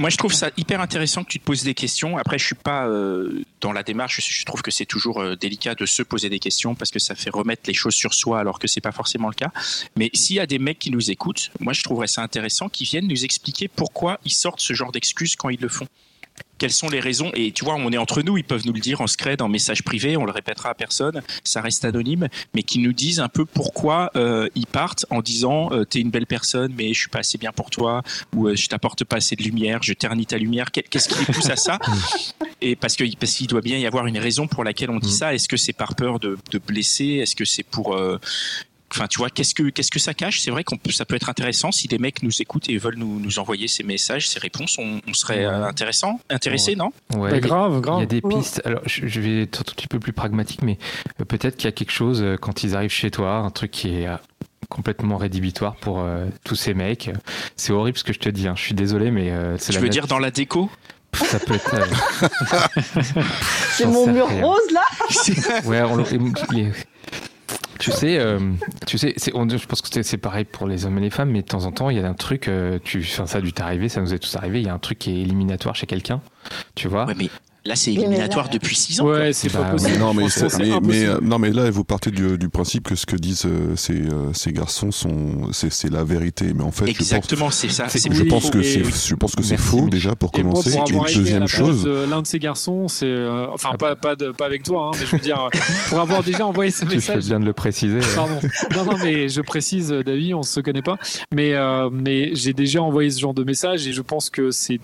[0.00, 2.16] Moi, je trouve ça hyper intéressant que tu te poses des questions.
[2.18, 4.20] Après, je suis pas euh, dans la démarche.
[4.20, 7.16] Je, trouve que c'est toujours euh, délicat de se poser des questions parce que ça
[7.16, 9.50] fait remettre les choses sur soi alors que c'est pas forcément le cas.
[9.96, 12.86] Mais s'il y a des mecs qui nous écoutent, moi, je trouverais ça intéressant qu'ils
[12.86, 15.88] viennent nous expliquer pourquoi ils sortent ce genre d'excuses quand ils le font
[16.58, 18.80] quelles sont les raisons Et tu vois, on est entre nous, ils peuvent nous le
[18.80, 22.62] dire en secret, en message privé, on le répétera à personne, ça reste anonyme, mais
[22.62, 26.26] qui nous disent un peu pourquoi euh, ils partent en disant euh, t'es une belle
[26.26, 28.02] personne, mais je suis pas assez bien pour toi,
[28.34, 30.70] ou euh, je t'apporte pas assez de lumière, je ternis ta lumière.
[30.70, 31.78] Qu'est-ce qui les pousse à ça
[32.60, 35.08] Et parce que parce qu'il doit bien y avoir une raison pour laquelle on dit
[35.08, 35.12] mm.
[35.12, 35.34] ça.
[35.34, 37.20] Est-ce que c'est par peur de, de blesser?
[37.22, 37.96] Est-ce que c'est pour
[38.92, 40.40] Enfin, tu vois, qu'est-ce que qu'est-ce que ça cache?
[40.40, 42.96] C'est vrai qu'on peut, ça peut être intéressant si des mecs nous écoutent et veulent
[42.96, 44.78] nous, nous envoyer ces messages, ces réponses.
[44.78, 46.92] On, serait euh, intéressant, intéressé, non?
[47.14, 47.98] Ouais, grave, grave.
[47.98, 48.62] Il y a des pistes.
[48.64, 50.78] Alors, je, vais être un tout petit peu plus pragmatique, mais
[51.20, 53.72] euh, peut-être qu'il y a quelque chose euh, quand ils arrivent chez toi, un truc
[53.72, 54.08] qui est
[54.68, 56.04] complètement rédhibitoire pour
[56.44, 57.10] tous ces mecs.
[57.56, 58.48] C'est horrible ce que je te dis.
[58.48, 58.54] Hein.
[58.56, 59.72] Je suis désolé, mais c'est.
[59.72, 60.70] Tu veux dire dans la déco?
[61.14, 61.74] Ça peut être.
[63.72, 64.84] c'est mon mur rose là?
[65.64, 65.96] ouais, on,
[67.78, 68.38] tu sais, euh,
[68.86, 71.46] tu sais, je pense que c'est pareil pour les hommes et les femmes, mais de
[71.46, 74.00] temps en temps, il y a un truc, euh, tu, ça a dû t'arriver, ça
[74.00, 76.20] nous est tous arrivé, il y a un truc qui est éliminatoire chez quelqu'un,
[76.74, 77.06] tu vois.
[77.68, 79.08] Là, c'est éliminatoire depuis 6 ans.
[79.08, 79.98] Ouais, c'est pas bah, possible.
[79.98, 80.24] Non, mais,
[80.82, 83.76] mais, euh, non, mais là, vous partez du, du principe que ce que disent euh,
[83.76, 86.54] ces, euh, ces, garçons sont, c'est la vérité.
[86.54, 87.84] Mais en fait, exactement, c'est ça.
[87.88, 90.78] Je pense que c'est, je pense que c'est faux déjà pour commencer.
[90.90, 93.14] Pour deuxième chose, l'un de ces garçons, c'est,
[93.52, 95.50] enfin, pas, pas, de, pas avec toi, hein, mais je veux dire,
[95.90, 96.98] pour avoir déjà envoyé ce message.
[97.18, 98.00] Tu fais bien de le préciser.
[98.14, 98.40] Pardon.
[98.74, 100.96] Non, non, mais je précise, David, on se connaît pas,
[101.34, 101.52] mais
[101.92, 104.80] mais j'ai déjà envoyé ce genre de message et je pense que c'est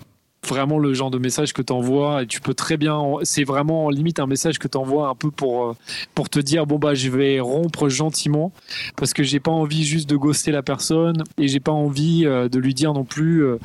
[0.47, 3.89] vraiment le genre de message que tu envoies et tu peux très bien c'est vraiment
[3.89, 5.73] limite un message que tu envoies un peu pour euh,
[6.13, 8.51] pour te dire bon bah je vais rompre gentiment
[8.95, 12.49] parce que j'ai pas envie juste de ghoster la personne et j'ai pas envie euh,
[12.49, 13.57] de lui dire non plus euh,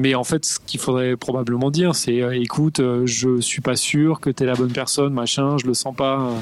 [0.00, 4.30] mais en fait, ce qu'il faudrait probablement dire, c'est écoute, je suis pas sûr que
[4.30, 6.32] tu es la bonne personne, machin, je le sens pas.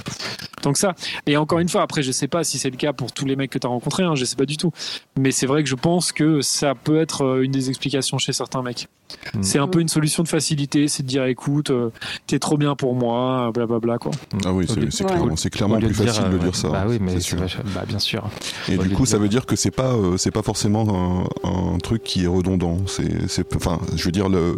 [0.62, 0.94] Donc ça.
[1.26, 3.36] Et encore une fois, après, je sais pas si c'est le cas pour tous les
[3.36, 4.70] mecs que tu as rencontrés, hein, je sais pas du tout.
[5.18, 8.62] Mais c'est vrai que je pense que ça peut être une des explications chez certains
[8.62, 8.88] mecs.
[9.34, 9.42] Mm.
[9.42, 11.90] C'est un peu une solution de facilité, c'est de dire écoute, euh,
[12.26, 14.12] t'es trop bien pour moi, blablabla quoi.
[14.44, 16.68] Ah oui, c'est clairement, clairement plus facile de dire ça.
[16.68, 17.38] Bah oui, mais sûr.
[17.74, 18.28] Bah, bien sûr.
[18.68, 22.02] Et du coup, ça veut dire que c'est pas euh, c'est pas forcément un, truc
[22.02, 22.78] qui est redondant.
[22.86, 24.56] C'est enfin, je veux dire le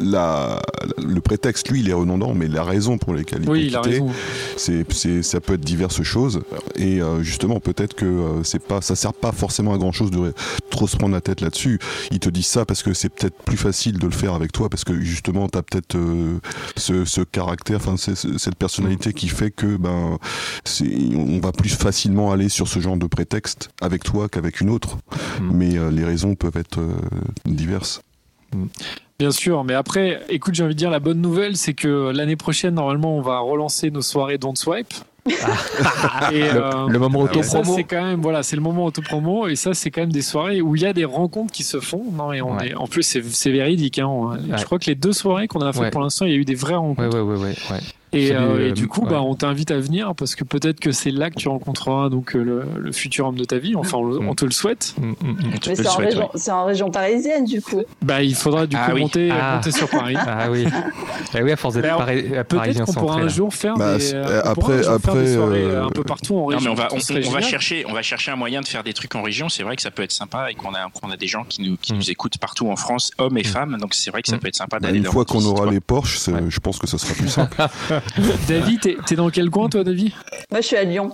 [0.00, 0.60] la
[0.98, 4.02] le prétexte lui il est redondant, mais la raison pour laquelle il oui, quitter,
[4.56, 6.42] c'est ça peut être diverses choses.
[6.76, 10.32] Et euh, justement, peut-être que c'est pas ça sert pas forcément à grand chose de
[10.70, 11.78] trop se prendre la tête là-dessus.
[12.10, 14.68] Ils te disent ça parce que c'est peut-être plus facile de le faire avec toi
[14.68, 16.38] parce que justement tu as peut-être euh,
[16.76, 20.18] ce, caractère, enfin cette personnalité qui fait que ben
[21.16, 24.98] on va plus facilement aller sur ce genre de prétexte avec toi qu'avec une autre.
[25.40, 25.50] Mm.
[25.52, 26.94] Mais euh, les raisons peuvent être euh,
[27.44, 28.00] diverses.
[29.18, 32.36] Bien sûr, mais après, écoute, j'ai envie de dire la bonne nouvelle, c'est que l'année
[32.36, 34.92] prochaine, normalement, on va relancer nos soirées Don't Swipe.
[35.42, 36.30] Ah.
[36.32, 37.74] et, le, euh, moment auto promo.
[37.74, 40.22] C'est quand même voilà, c'est le moment auto promo et ça c'est quand même des
[40.22, 42.04] soirées où il y a des rencontres qui se font.
[42.12, 43.98] Non et on est, en plus c'est véridique.
[43.98, 44.38] Hein.
[44.56, 46.44] Je crois que les deux soirées qu'on a fait pour l'instant, il y a eu
[46.44, 47.16] des vraies rencontres.
[47.16, 47.80] Ouais, ouais, ouais,
[48.12, 51.30] et, euh, du coup, bah, on t'invite à venir parce que peut-être que c'est là
[51.30, 53.74] que tu rencontreras donc euh, le, futur homme de ta vie.
[53.74, 54.34] Enfin, on, mm.
[54.36, 54.94] te le souhaite.
[54.98, 57.82] Mm, mm, Mais c'est en, région, en région parisienne, du coup.
[58.02, 59.56] Bah, il faudra du coup ah monter, ah.
[59.56, 60.16] monter, sur Paris.
[60.28, 60.66] Ah oui.
[61.32, 62.44] bah oui, à force d'être parisien.
[62.44, 66.02] Peut-être qu'on pourra un jour faire bah, des, euh, après, après, des soirées un peu
[66.02, 66.60] partout en région.
[66.60, 68.92] Non, mais on va, on, va chercher, on va chercher un moyen de faire des
[68.92, 69.48] trucs en région.
[69.48, 71.62] C'est vrai que ça peut être sympa et qu'on a, qu'on a des gens qui
[71.62, 73.76] nous, qui nous écoutent partout en France, hommes et femmes.
[73.80, 74.98] Donc c'est vrai que ça peut être sympa bah, d'aller.
[74.98, 77.56] Une fois qu'on aura les Porsche, je pense que ça sera plus simple.
[78.48, 80.12] David, t'es dans quel coin, toi, David
[80.50, 81.12] Moi, je suis à Lyon.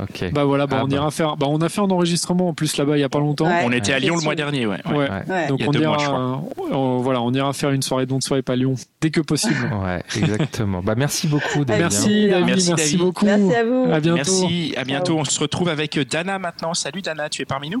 [0.00, 0.32] Ok.
[0.32, 0.96] Bah voilà, bah, on bah.
[0.96, 1.36] ira faire.
[1.36, 3.48] Bah on a fait un enregistrement en plus là-bas il y a pas longtemps.
[3.64, 4.80] On était à Lyon le mois dernier, ouais.
[4.86, 5.46] ouais.
[5.48, 9.20] Donc on ira, voilà, on ira faire une soirée Don't Swipe à Lyon dès que
[9.20, 9.54] possible.
[9.84, 10.82] Ouais, exactement.
[10.82, 11.82] bah merci beaucoup, David.
[11.82, 12.46] Merci, David.
[12.46, 13.24] Merci, merci beaucoup.
[13.26, 13.86] Merci à vous.
[13.92, 14.16] À bientôt.
[14.16, 15.18] Merci, à bientôt.
[15.18, 16.74] On se retrouve avec Dana maintenant.
[16.74, 17.80] Salut Dana, tu es parmi nous?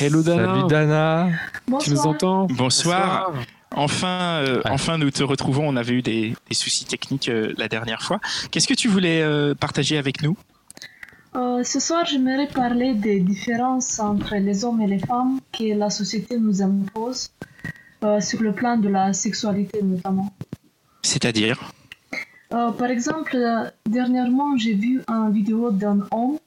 [0.00, 0.54] Hello Dana.
[0.54, 1.28] Salut Dana.
[1.80, 2.46] Tu nous entends?
[2.50, 3.32] Bonsoir.
[3.76, 5.68] Enfin, euh, enfin, nous te retrouvons.
[5.68, 8.20] On avait eu des, soucis techniques euh, la dernière fois.
[8.50, 10.36] Qu'est-ce que tu voulais euh, partager avec nous?
[11.64, 16.38] Ce soir, j'aimerais parler des différences entre les hommes et les femmes que la société
[16.38, 17.30] nous impose
[18.20, 20.32] sur le plan de la sexualité notamment.
[21.02, 21.72] C'est-à-dire?
[22.50, 23.36] Par exemple,
[23.84, 26.38] dernièrement, j'ai vu une vidéo d'un homme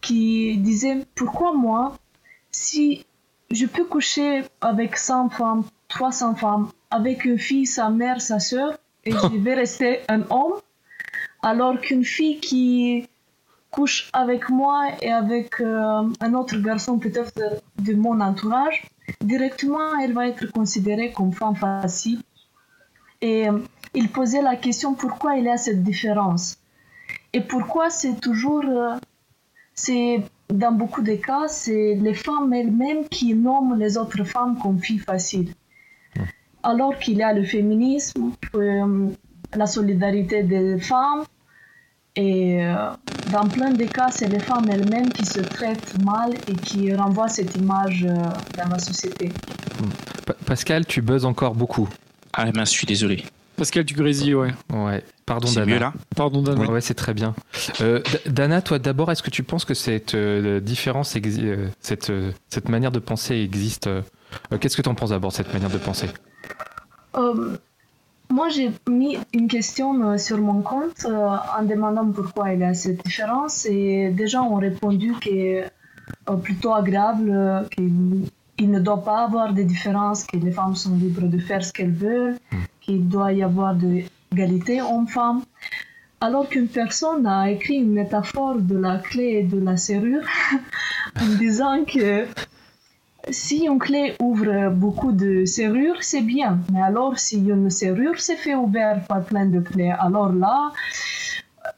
[0.00, 1.96] qui disait pourquoi moi,
[2.50, 3.06] si
[3.52, 8.78] je peux coucher avec 100 femmes 300 femmes avec une fille, sa mère, sa soeur,
[9.04, 10.60] et je vais rester un homme,
[11.42, 13.08] alors qu'une fille qui
[13.74, 17.32] couche avec moi et avec euh, un autre garçon peut-être
[17.78, 18.86] de, mon entourage,
[19.20, 22.20] directement, elle va être considérée comme femme facile.
[23.20, 23.58] Et euh,
[23.92, 26.58] il posait la question pourquoi il y a cette différence?
[27.32, 28.96] Et pourquoi c'est toujours, euh,
[29.74, 34.78] c'est dans beaucoup de cas, c'est les femmes elles-mêmes qui nomment les autres femmes comme
[34.78, 35.52] filles faciles?
[36.64, 39.08] Alors qu'il y a le féminisme, euh,
[39.54, 41.24] la solidarité des femmes,
[42.16, 42.74] et euh,
[43.32, 47.28] dans plein de cas, c'est les femmes elles-mêmes qui se traitent mal et qui renvoient
[47.28, 48.14] cette image euh,
[48.56, 49.30] dans la société.
[50.24, 51.88] Pa- Pascal, tu buzzes encore beaucoup.
[52.32, 53.24] Ah mince, je suis désolé.
[53.56, 54.50] Pascal, tu grésilles, ouais.
[54.72, 55.04] Ouais.
[55.26, 55.72] Pardon, C'est Dana.
[55.74, 56.64] mieux là Pardon, Dana.
[56.70, 57.34] Ouais, c'est très bien.
[57.80, 61.16] Euh, Dana, toi d'abord, est-ce que tu penses que cette euh, différence,
[61.80, 63.88] cette, euh, cette manière de penser existe
[64.60, 66.08] Qu'est-ce que tu en penses d'abord, cette manière de penser?
[67.16, 67.56] Euh,
[68.30, 72.64] moi, j'ai mis une question euh, sur mon compte euh, en demandant pourquoi il y
[72.64, 78.26] a cette différence et des gens ont répondu que euh, plutôt agréable, qu'il
[78.58, 81.72] il ne doit pas avoir de différence, que les femmes sont libres de faire ce
[81.72, 82.38] qu'elles veulent,
[82.80, 85.42] qu'il doit y avoir de l'égalité homme-femme.
[86.20, 90.22] Alors qu'une personne a écrit une métaphore de la clé et de la serrure
[91.20, 92.26] en disant que
[93.30, 96.58] si une clé ouvre beaucoup de serrures, c'est bien.
[96.72, 100.72] Mais alors, si une serrure s'est fait ouverte par plein de clés, alors là,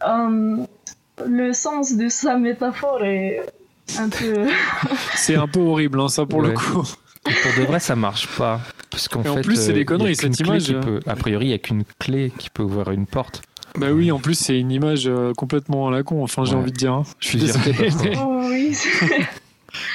[0.07, 0.57] euh,
[1.27, 3.43] le sens de sa métaphore est
[3.99, 4.47] un peu...
[5.15, 6.83] C'est un peu horrible, hein, ça, pour le coup.
[7.29, 8.61] Et Pour de vrai, ça marche pas.
[8.91, 10.65] Parce qu'en Et en fait, plus, c'est des euh, conneries, a qu'une cette clé image,
[10.67, 13.43] qui peut- a priori, il n'y a qu'une clé qui peut ouvrir une porte.
[13.79, 16.61] Bah oui, en plus, c'est une image euh, complètement à la con, enfin, j'ai Ouais.
[16.61, 16.93] envie de dire.
[16.93, 17.03] hein.
[17.21, 17.75] Je suis désolé.
[18.17, 19.07] Oh oui, c'est-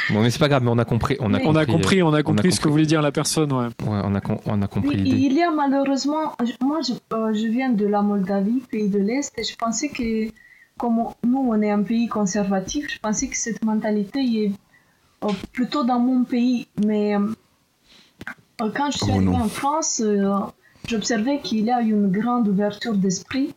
[0.10, 1.18] Bon, mais c'est pas grave, mais on a compris.
[1.20, 1.44] On a Oui.
[1.46, 2.72] On a compris, compris, on a compris ce que compris.
[2.72, 3.66] voulait dire la personne, ouais.
[3.66, 5.18] ouais, on, a, on a compris l'idée.
[5.18, 9.32] il y a malheureusement, moi je, euh, je viens de la Moldavie, pays de l'Est,
[9.38, 10.30] et je pensais que
[10.78, 14.52] comme nous on est un pays conservatif, je pensais que cette mentalité est
[15.24, 16.68] euh, plutôt dans mon pays.
[16.86, 17.20] Mais euh,
[18.58, 20.30] quand je suis Oh arrivée en France, euh,
[20.88, 23.54] j'observais qu'il y a une grande ouverture d'esprit.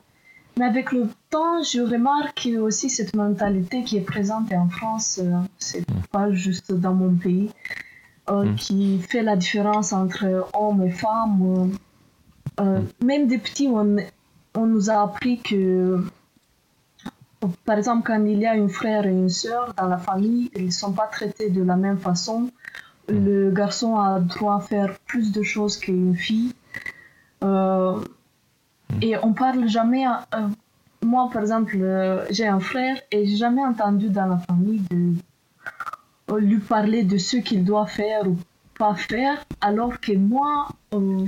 [0.58, 5.38] Mais avec le temps, je remarque aussi cette mentalité qui est présente en France, euh,
[5.58, 7.50] c'est pas juste dans mon pays,
[8.30, 8.54] euh, Mm.
[8.56, 11.70] qui fait la différence entre hommes et femmes.
[12.60, 13.96] euh, euh, Même des petits, on,
[14.54, 16.04] on nous a appris que,
[17.64, 20.66] par exemple, quand il y a un frère et une sœur dans la famille, ils
[20.66, 22.50] ne sont pas traités de la même façon.
[23.08, 26.54] Le garçon a droit à faire plus de choses qu'une fille.
[27.42, 27.98] Euh,
[29.02, 30.06] et on parle jamais.
[30.06, 30.48] euh,
[31.02, 35.12] moi, par exemple, euh, j'ai un frère et j'ai jamais entendu dans la famille de
[36.30, 38.38] euh, lui parler de ce qu'il doit faire ou
[38.78, 40.68] pas faire, alors que moi,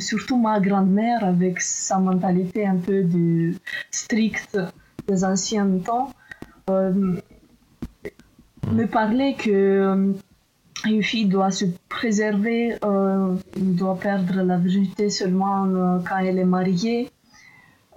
[0.00, 3.52] surtout ma grand-mère, avec sa mentalité un peu de
[3.90, 4.58] stricte
[5.06, 6.10] des anciens temps,
[6.68, 7.22] me
[8.86, 10.12] parlait que
[10.84, 15.68] une fille doit se préserver, euh, doit perdre la virginité seulement
[16.08, 17.10] quand elle est mariée,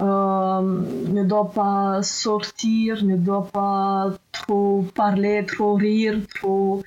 [0.00, 6.82] ne doit pas sortir, ne doit pas trop parler, trop rire, trop...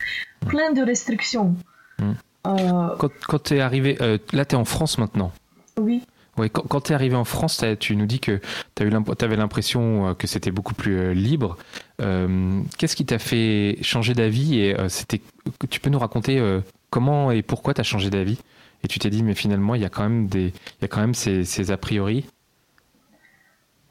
[0.47, 1.55] plein de restrictions.
[1.99, 2.11] Mm.
[2.47, 5.31] Euh, Quand, quand tu es arrivé, euh, là tu es en France maintenant.
[5.77, 6.01] oui.
[6.35, 8.41] Ouais, quand, quand tu es arrivé en France, tu nous dis que
[8.73, 11.57] tu avais l'impression euh, que c'était beaucoup plus libre.
[12.01, 15.21] Euh, Qu'est-ce qui t'a fait changer d'avis et euh, c'était,
[15.69, 18.39] Tu peux nous raconter euh, comment et pourquoi tu as changé d'avis?
[18.83, 20.87] Et tu t'es dit, mais finalement, il y a quand même, des, il y a
[20.87, 22.25] quand même ces, ces a priori.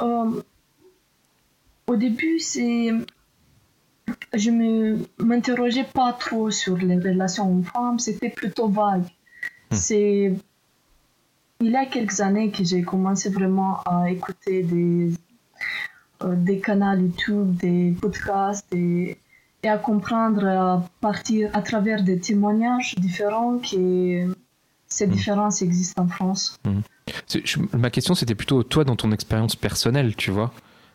[0.02, 0.42] Euh,
[1.86, 2.90] au début, c'est.
[4.34, 9.04] Je me m'interrogeais pas trop sur les relations hommes-femmes, c'était plutôt vague.
[9.70, 9.74] Hmm.
[9.76, 10.32] C'est.
[11.60, 15.12] Il y a quelques années que j'ai commencé vraiment à écouter des,
[16.24, 19.16] euh, des canaux YouTube, des podcasts et,
[19.62, 24.34] et à comprendre à partir à travers des témoignages différents que
[24.88, 25.10] ces Hmm.
[25.10, 26.58] différences existent en France.
[26.64, 26.70] C'est-
[27.72, 30.52] ma question, c'était plutôt toi dans ton expérience personnelle, tu vois.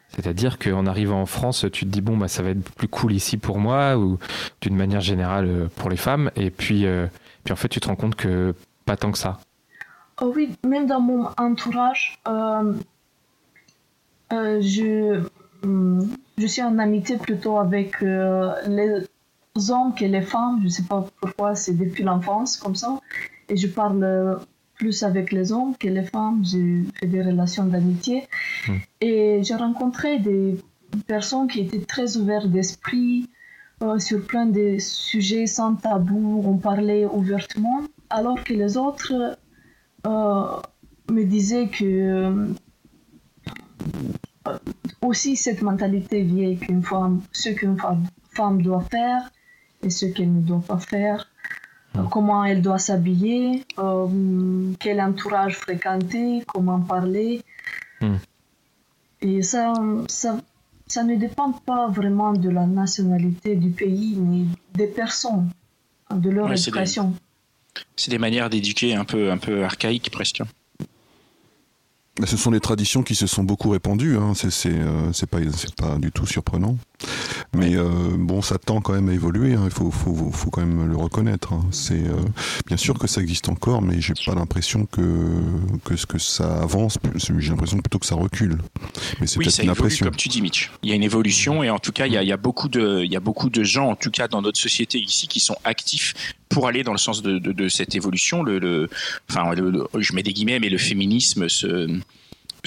[0.10, 3.14] C'est-à-dire qu'en arrivant en France, tu te dis, bon, bah, ça va être plus cool
[3.14, 4.18] ici pour moi, ou
[4.62, 6.32] d'une manière générale euh, pour les femmes.
[6.36, 7.08] Et puis, euh,
[7.44, 9.40] puis en fait, tu te rends compte que pas tant que ça.
[10.22, 12.74] Oh oui, même dans mon entourage, euh,
[14.32, 15.22] je,
[15.64, 19.04] hum, je suis en amitié plutôt avec les
[19.70, 20.62] hommes que les femmes.
[20.64, 23.00] Je sais pas pourquoi, c'est depuis l'enfance comme ça.
[23.50, 24.40] Et je parle
[24.78, 26.44] plus avec les hommes que les femmes.
[26.44, 28.28] J'ai fait des relations d'amitié.
[28.68, 28.74] Mm.
[29.02, 30.58] Et j'ai rencontré des
[31.08, 33.30] personnes qui étaient très ouvertes d'esprit
[33.84, 36.44] euh, sur plein de sujets sans tabou.
[36.46, 37.82] On parlait ouvertement.
[38.10, 39.38] Alors que les autres
[40.06, 40.46] euh,
[41.12, 42.48] me disait que euh,
[45.02, 49.32] aussi cette mentalité vieille qu'une femme, ce qu'une femme, femme doit faire
[49.84, 51.28] et ce qu'elle ne doit pas faire.
[52.12, 57.42] Comment elle doit s'habiller, euh, quel entourage fréquenter, comment parler.
[58.02, 58.16] Hmm.
[59.22, 59.74] Et ça,
[60.08, 60.40] ça,
[60.88, 65.50] ça ne dépend pas vraiment de la nationalité du pays ni des personnes,
[66.14, 67.14] de leur Ouais, éducation.
[67.96, 70.42] C'est des manières d'éduquer un peu, un peu archaïques presque.
[72.20, 74.34] Mais ce sont des traditions qui se sont beaucoup répandues, hein.
[74.34, 76.78] c'est c'est, euh, c'est pas, c'est pas du tout surprenant.
[77.54, 79.62] Mais euh, bon, ça tend quand même à évoluer, hein.
[79.66, 81.54] il faut, faut, faut quand même le reconnaître.
[81.54, 81.66] hein.
[81.72, 82.16] C'est euh,
[82.66, 85.02] Bien sûr que ça existe encore, mais j'ai pas l'impression que,
[85.86, 88.58] que, que ça avance, j'ai l'impression plutôt que ça recule.
[89.22, 90.06] Mais c'est Oui, peut-être une évolue, impression.
[90.06, 90.72] comme tu dis, Mitch.
[90.84, 92.38] Il y a une évolution et en tout cas, il y a, il y a
[92.38, 95.28] beaucoup de, il y a beaucoup de gens, en tout cas dans notre société ici,
[95.28, 96.14] qui sont actifs
[96.50, 98.44] pour aller dans le sens de, de, de cette évolution.
[98.44, 98.90] Le, le,
[99.30, 101.88] enfin, le- je mets des guillemets, mais le féminisme se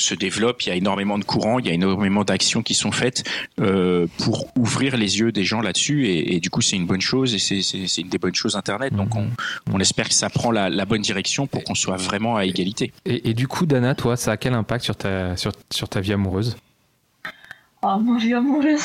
[0.00, 2.92] se développe, il y a énormément de courants, il y a énormément d'actions qui sont
[2.92, 3.22] faites
[3.60, 7.00] euh, pour ouvrir les yeux des gens là-dessus et, et du coup c'est une bonne
[7.00, 8.94] chose et c'est- une des bonnes choses Internet.
[8.94, 9.28] Donc on,
[9.72, 12.92] on espère que ça prend la, la bonne direction pour qu'on soit vraiment à égalité.
[13.04, 16.00] Et, et du coup, Dana, toi, ça a quel impact sur ta, sur, sur ta
[16.00, 16.56] vie amoureuse?
[17.82, 18.82] Ah, ma vie amoureuse.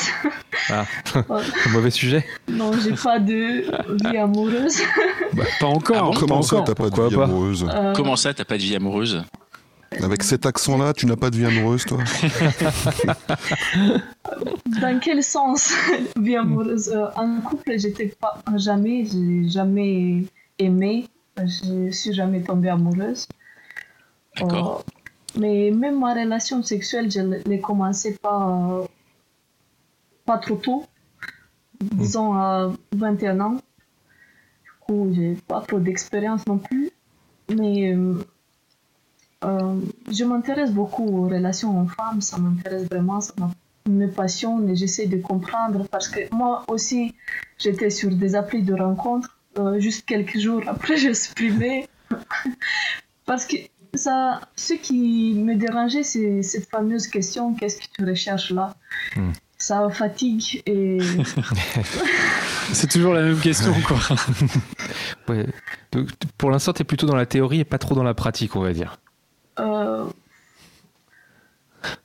[0.70, 0.86] Ah,
[1.28, 1.42] Ouais.
[1.70, 2.24] mauvais sujet?
[2.48, 3.66] Non, j'ai pas de
[4.10, 4.80] vie amoureuse.
[5.60, 5.96] Pas encore.
[5.98, 6.66] Ah bon pas Comment ça, encore.
[6.68, 7.66] t'as pas de vie amoureuse?
[7.68, 9.22] Euh, Comment ça, t'as pas de vie amoureuse?
[10.02, 11.98] Avec cet accent-là, tu n'as pas de vie amoureuse, toi?
[14.80, 15.72] Dans quel sens
[16.20, 16.88] vie amoureuse?
[16.88, 20.24] Euh, En couple, j'étais pas jamais, j'ai jamais
[20.58, 23.26] aimé, je suis jamais tombée amoureuse.
[24.38, 24.84] D'accord.
[24.86, 24.92] Euh,
[25.38, 28.84] mais même ma relation sexuelle, je l'ai commencé pas
[30.24, 30.84] pas trop tôt,
[31.80, 33.54] disons à 21 ans.
[33.54, 36.90] Du coup, j'ai pas trop d'expérience non plus,
[37.54, 38.14] mais euh,
[39.46, 39.76] euh,
[40.10, 43.50] je m'intéresse beaucoup aux relations hommes-femmes, ça m'intéresse vraiment, ça m'a-
[43.88, 47.14] me passionne et j'essaie de comprendre parce que moi aussi
[47.56, 51.86] j'étais sur des applis de rencontres euh, juste quelques jours après je supprimais
[53.26, 53.56] parce que
[53.94, 58.74] ça ce qui me dérangeait c'est cette fameuse question qu'est-ce que tu recherches là?
[59.14, 59.30] Hmm.
[59.56, 60.98] ça fatigue et
[62.72, 63.96] C'est toujours la même question, quoi.
[65.28, 65.46] Ouais.
[65.92, 68.56] Donc, pour l'instant, tu es plutôt dans la théorie et pas trop dans la pratique,
[68.56, 68.98] on va dire.
[69.58, 70.04] Euh,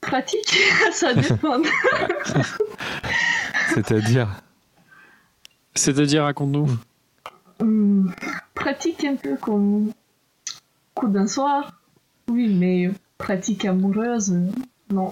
[0.01, 0.57] pratique
[0.91, 1.61] ça dépend
[3.73, 4.29] C'est-à-dire
[5.75, 6.67] C'est-à-dire, raconte-nous.
[7.59, 8.13] Hum,
[8.55, 9.91] pratique un peu comme
[10.93, 11.81] coup d'un soir.
[12.29, 14.33] Oui mais pratique amoureuse
[14.91, 15.11] non.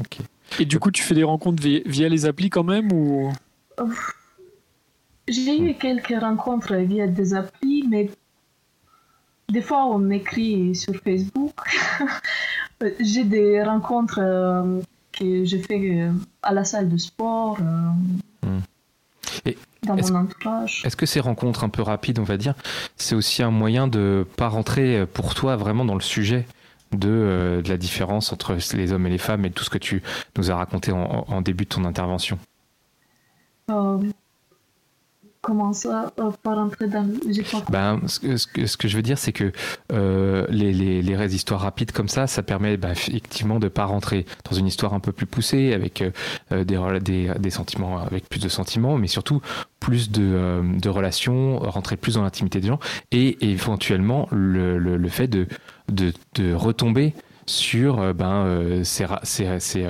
[0.00, 0.18] Ok.
[0.58, 3.32] Et du coup, tu fais des rencontres via, via les applis quand même ou?
[5.28, 8.10] J'ai eu quelques rencontres via des applis, mais
[9.48, 11.54] des fois on m'écrit sur Facebook.
[13.00, 14.80] J'ai des rencontres euh,
[15.12, 17.88] que je fais euh, à la salle de sport, euh,
[18.46, 18.60] Hmm.
[19.46, 20.82] Et dans est-ce- mon entourage.
[20.84, 22.54] Est-ce que ces rencontres un peu rapides, on va dire,
[22.96, 26.46] c'est aussi un moyen de pas rentrer pour toi vraiment dans le sujet
[26.92, 29.78] de, euh, de la différence entre les hommes et les femmes et tout ce que
[29.78, 30.02] tu
[30.36, 32.38] nous as raconté en, en début de ton intervention?
[35.44, 37.06] Comment ça euh, Pas rentrer dans.
[37.06, 37.70] pas.
[37.70, 39.52] Ben, ce, que, ce je veux dire, c'est que
[39.92, 43.84] euh, les, les, les vraies histoires rapides comme ça, ça permet bah, effectivement de pas
[43.84, 46.10] rentrer dans une histoire un peu plus poussée, avec euh,
[46.52, 49.40] euh, des, des, des sentiments, avec plus de sentiments, mais surtout
[49.80, 52.80] plus de, euh, de relations, rentrer plus dans l'intimité des gens,
[53.12, 55.46] et éventuellement le, le, le fait de,
[55.88, 57.14] de, de retomber
[57.46, 59.84] sur ben, ces, ces,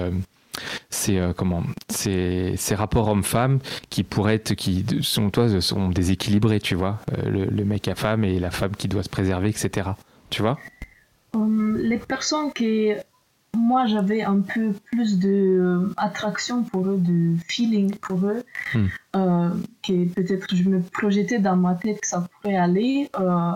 [0.90, 3.58] ces, euh, comment, ces, ces rapports hommes-femmes
[3.90, 7.94] qui pourraient être, qui selon toi sont déséquilibrés, tu vois, Euh, le, le mec à
[7.94, 9.90] femme et la femme qui doit se préserver, etc.
[10.30, 10.58] Tu vois?
[11.34, 12.96] Hum, les personnes que
[13.56, 18.42] moi j'avais un peu plus de euh, attraction pour eux, de feeling pour eux,
[18.74, 18.86] Hmm.
[19.16, 19.50] euh,
[19.86, 23.52] que peut-être je me projetais dans ma tête que ça pourrait aller, euh,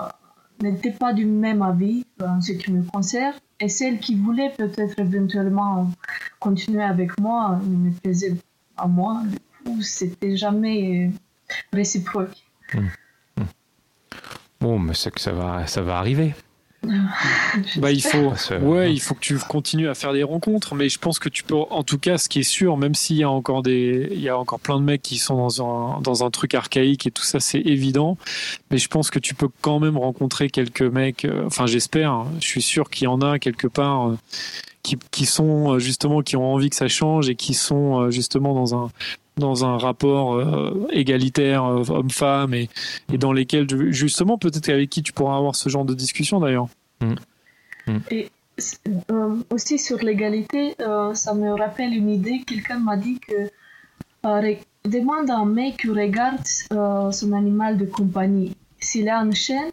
[0.61, 3.35] n'étaient pas du même avis euh, en ce qui me concerne.
[3.61, 5.91] Et celles qui voulaient peut-être éventuellement
[6.39, 8.37] continuer avec moi ne me plaisaient
[8.77, 9.23] à moi.
[9.27, 11.11] Du coup, c'était jamais
[11.73, 12.37] réciproque.
[14.61, 16.35] Bon, mais c'est que ça va, ça va arriver.
[17.77, 20.89] Bah, il faut, que- ouais, il faut que tu continues à faire des rencontres, mais
[20.89, 23.25] je pense que tu peux, en tout cas, ce qui est sûr, même s'il y
[23.25, 25.63] a encore des, il y a encore plein de mecs qui sont dans
[25.97, 28.17] un, dans un truc archaïque et tout ça, c'est évident,
[28.71, 32.27] mais je pense que tu peux quand même rencontrer quelques mecs, euh, enfin, j'espère, hein,
[32.41, 34.19] je suis sûr qu'il y en a quelque part, euh,
[34.85, 38.11] qui, qui sont euh, justement, qui ont envie que ça change et qui sont euh,
[38.11, 38.91] justement dans un,
[39.39, 42.69] dans un rapport euh, égalitaire euh, homme-femme et,
[43.13, 46.69] et dans lesquels justement peut-être avec qui tu pourras avoir ce genre de discussion d'ailleurs.
[49.11, 52.43] Euh, aussi sur l'égalité, euh, ça me rappelle une idée.
[52.47, 53.49] Quelqu'un m'a dit que
[54.27, 56.41] euh, demande à un mec qui regarde
[56.73, 59.71] euh, son animal de compagnie s'il a une chaîne,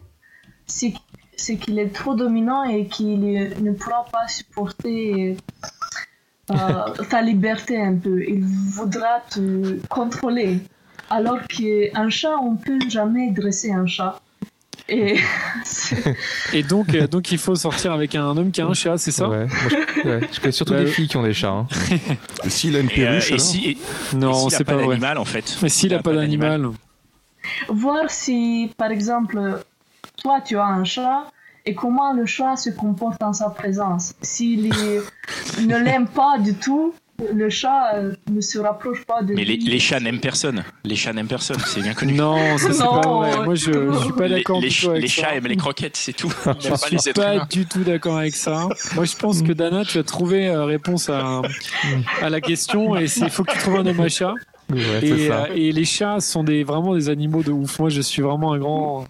[0.68, 0.94] c'est
[1.38, 5.36] c'est qu'il est trop dominant et qu'il ne pourra pas supporter
[6.52, 8.24] euh, ta liberté un peu.
[8.28, 10.60] Il voudra te contrôler.
[11.10, 14.20] Alors qu'un chat, on peut jamais dresser un chat.
[14.88, 15.18] Et,
[16.54, 19.12] Et donc, euh, donc il faut sortir avec un homme qui a un chat, c'est
[19.12, 19.56] ça Ouais, moi,
[20.04, 21.50] je, ouais, je connais surtout Bah, des filles qui ont des chats.
[21.50, 21.68] hein.
[22.48, 24.88] S'il a une Et, euh, perruche, et si, et- et Non, a c'est pas, vrai.
[24.88, 25.58] d'animal, en fait.
[25.64, 26.70] Mais s'il Il a pas d'animal,
[27.70, 29.64] voir si, par exemple,
[30.22, 31.32] toi, tu as un chat
[31.66, 34.14] et comment le chat se comporte en sa présence?
[34.22, 34.70] S'il
[35.68, 36.94] ne l'aime pas du tout,
[37.34, 39.64] le chat euh, ne se rapproche pas de Mais les, lui.
[39.70, 40.66] les chats n'aiment personne.
[40.84, 42.14] Les chats n'aiment personne, c'est bien connu.
[42.14, 43.46] non, ça c'est Non, pas vrai.
[43.46, 45.22] Moi, je, je suis pas Les, d'accord les les ça.
[45.22, 46.32] chats aiment les croquettes, c'est tout.
[46.46, 47.48] Ils Je pas suis les pas humains.
[47.50, 48.68] du tout d'accord avec ça.
[48.96, 51.42] Moi, je pense que Dana, tu as trouvé euh, réponse à,
[52.22, 54.34] à la question et c'est il faut que tu trouves un homme à chat.
[54.74, 55.44] Ouais, c'est Et, ça.
[55.44, 57.78] euh, et les chats sont des, vraiment des animaux de ouf.
[57.80, 59.06] Moi, je suis vraiment un grand,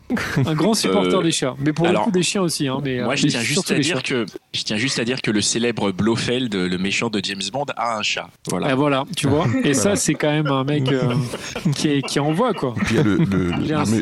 [0.46, 1.56] un grand supporter Euh, des chats.
[1.60, 2.68] Mais pour le alors, coup, des chiens aussi.
[2.68, 5.06] Hein, mais, euh, Moi, je mais tiens, juste à dire que, je tiens juste à
[5.06, 8.28] dire que le célèbre Blofeld, le méchant de James Bond, a un chat.
[8.50, 8.72] Voilà.
[8.72, 9.46] Et voilà, tu vois.
[9.64, 11.14] Et ça, c'est quand même un mec euh,
[11.76, 12.74] qui, est, qui envoie, quoi.
[12.86, 13.16] Puis il y a le,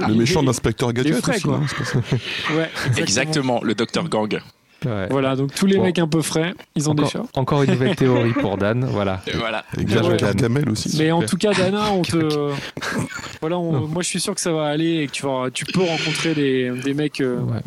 [0.08, 1.62] le- méchant d'inspecteur Gadget frais, aussi, quoi.
[1.62, 4.40] hein, Ouais, Exactement, le Dr Gang.
[4.86, 5.08] Ouais.
[5.10, 5.84] Voilà, donc tous les Bon.
[5.84, 7.20] mecs un peu frais, ils ont des chats.
[7.20, 8.86] Encore, encore une nouvelle théorie pour Dan.
[8.86, 9.22] Voilà.
[9.28, 9.64] Et Voilà.
[9.78, 10.42] Et Bien joué, Gar- Dan.
[10.42, 10.96] Gargamel aussi.
[10.98, 12.52] Mais en tout cas, Dana, on te.
[13.42, 15.66] voilà, on- moi je suis sûr que ça va aller et que tu, vas, tu
[15.66, 17.60] peux rencontrer des, des mecs euh, Ouais.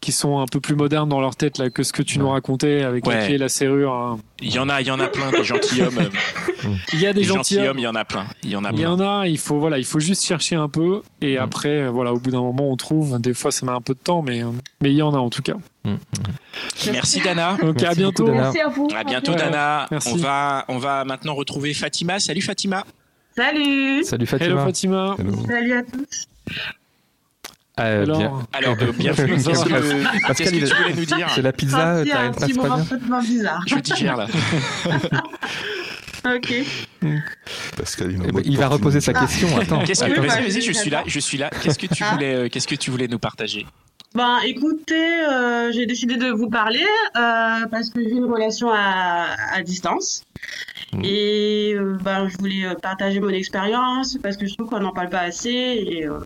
[0.00, 2.28] qui sont un peu plus modernes dans leur tête là, que ce que tu nous
[2.28, 3.16] racontais avec Ouais.
[3.16, 3.92] la clé, la serrure.
[3.92, 4.18] hein.
[4.40, 5.98] Il y en a, il y en a plein des gentilshommes.
[6.92, 8.24] Il y a des gentilshommes, il y en a plein.
[8.44, 10.54] Il y en a Il y en a, il faut, voilà, il faut juste chercher
[10.54, 11.42] un peu et Mm.
[11.42, 13.20] après, voilà, au bout d'un moment, on trouve.
[13.20, 14.48] Des fois, ça met un peu de temps, mais, euh,
[14.80, 15.54] mais il y en a en tout cas.
[16.92, 17.56] Merci Dana.
[17.60, 18.24] Donc à bientôt.
[18.26, 18.42] beaucoup, Dana.
[18.52, 18.88] Merci à vous.
[18.96, 19.38] À bientôt Ouais.
[19.38, 19.86] Dana.
[19.90, 20.10] Merci.
[20.12, 22.18] On va, on va maintenant retrouver Fatima.
[22.18, 22.84] Salut Fatima.
[23.36, 25.14] Salut Salut Hello Fatima.
[25.18, 25.46] Hello.
[25.46, 26.26] Salut à tous
[27.80, 28.32] Euh, Alors, bien.
[28.52, 29.34] Alors, euh, bienvenue.
[29.44, 32.52] Qu'est-ce que, Pascal, que tu voulais nous dire C'est la pizza, t'arrives un petit très
[32.54, 33.62] moment bien complètement bizarre.
[33.66, 34.26] Je digère là.
[36.34, 36.52] Ok.
[37.76, 39.26] Pascal, il, Eh ben, Il va reposer sa ninja.
[39.26, 39.56] question.
[39.56, 39.84] Attends.
[39.84, 41.48] Qu'est-ce vas-y, vas-y, je suis là, je suis là.
[41.62, 42.12] Qu'est-ce que tu Ah.
[42.14, 43.64] voulais, euh, qu'est-ce que tu voulais nous partager?
[44.18, 46.84] Ben écoutez, euh, j'ai décidé de vous parler
[47.16, 50.24] euh, parce que j'ai une relation à, à distance.
[50.92, 51.04] Mhm.
[51.04, 54.90] Et euh, ben, je voulais euh, partager mon expérience parce que je trouve qu'on n'en
[54.92, 56.18] parle pas assez et, euh,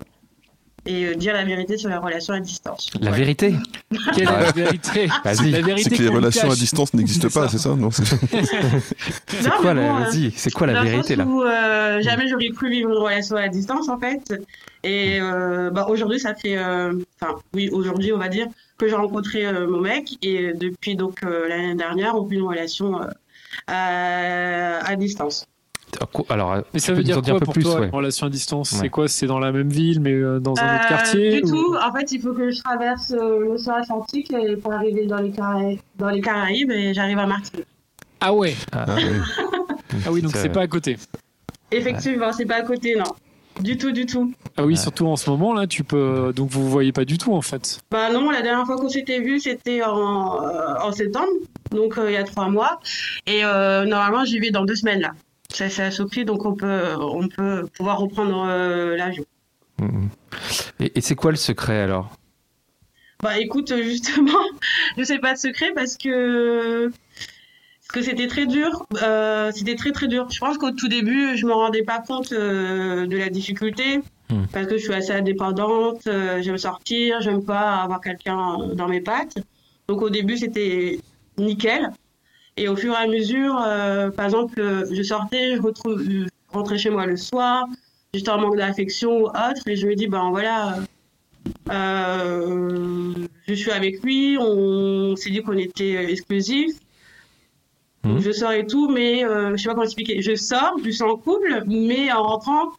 [0.85, 2.91] et euh, dire la vérité sur les relations à distance.
[3.01, 3.55] La vérité
[4.14, 5.51] Quelle est la vérité Vas-y.
[5.51, 8.05] La vérité C'est que les relations à distance n'existent pas, c'est ça Non, c'est-
[9.61, 12.28] quoi la bon, euh, Vas-y, c'est quoi la Dans le vérité là où euh, jamais
[12.28, 14.35] j'aurais cru vivre une relation à distance en fait.
[14.85, 18.47] Et euh, bah, aujourd'hui, ça fait, euh, enfin oui, aujourd'hui on va dire
[18.78, 22.43] que j'ai rencontré euh, mon mec et depuis donc euh, l'année dernière, on vit une
[22.47, 23.07] relation euh,
[23.68, 25.47] à, à distance.
[26.28, 27.86] Alors, Mais ça veut dire quoi un peu pour plus toi, ouais.
[27.88, 28.72] une relation à distance?
[28.72, 28.78] Ouais.
[28.80, 29.09] C'est quoi?
[29.09, 31.76] C'est dans la même ville, mais euh, dans un autre Euh, quartier Du ou- tout.
[31.76, 34.32] En fait, il faut que je traverse euh, l'océan Atlantique
[34.62, 37.66] pour arriver dans les, Cara- dans les Caraïbes et j'arrive à Martinique.
[38.20, 39.03] Ah ouais Ah, ouais.
[40.07, 40.97] Ah oui, donc C'est- pas à côté.
[41.70, 43.05] Effectivement, c'est pas à côté, non.
[43.61, 44.32] Du tout, du tout.
[44.57, 46.32] Ah oui, surtout en ce moment là, tu peux.
[46.34, 47.80] Donc vous vous voyez pas du tout en fait.
[47.90, 51.28] Bah non, la dernière fois qu'on s'était vu, c'était en, euh, en septembre,
[51.70, 52.80] donc euh, il y a trois mois.
[53.26, 55.11] Et euh, normalement, j'y vais dans deux semaines là.
[55.53, 59.24] Ça c'est à Sophie, donc on peut, on peut pouvoir reprendre euh, l'avion.
[59.80, 60.09] Mhm.
[60.80, 62.16] Et, et c'est quoi le secret alors?
[63.22, 64.38] Bah écoute, euh, justement,
[64.98, 68.84] je sais pas de secret parce que parce que c'était très dur.
[69.03, 70.26] Euh, c'était très très dur.
[70.30, 74.00] Je pense qu'au tout début, je me rendais pas compte euh, de la difficulté
[74.30, 74.46] Hmm.
[74.50, 76.09] parce que je suis assez indépendante.
[76.40, 79.36] j'aime sortir, j'aime pas avoir quelqu'un dans mes pattes.
[79.88, 81.00] Donc au début, c'était
[81.36, 81.90] nickel.
[82.57, 86.26] Et au fur et à mesure, euh, par exemple, euh, je sortais, je retrouve, je
[86.53, 87.66] rentrais chez moi le soir,
[88.12, 90.78] j'étais en manque d'affection ou autre, et je me dis, ben voilà,
[91.70, 93.14] euh,
[93.48, 96.76] je suis avec lui, on s'est dit qu'on était exclusifs.
[98.05, 98.20] Mhm.
[98.20, 100.20] Je sors et tout, mais euh, je sais pas comment expliquer.
[100.20, 102.72] Je sors, je suis en couple, mais en rentrant,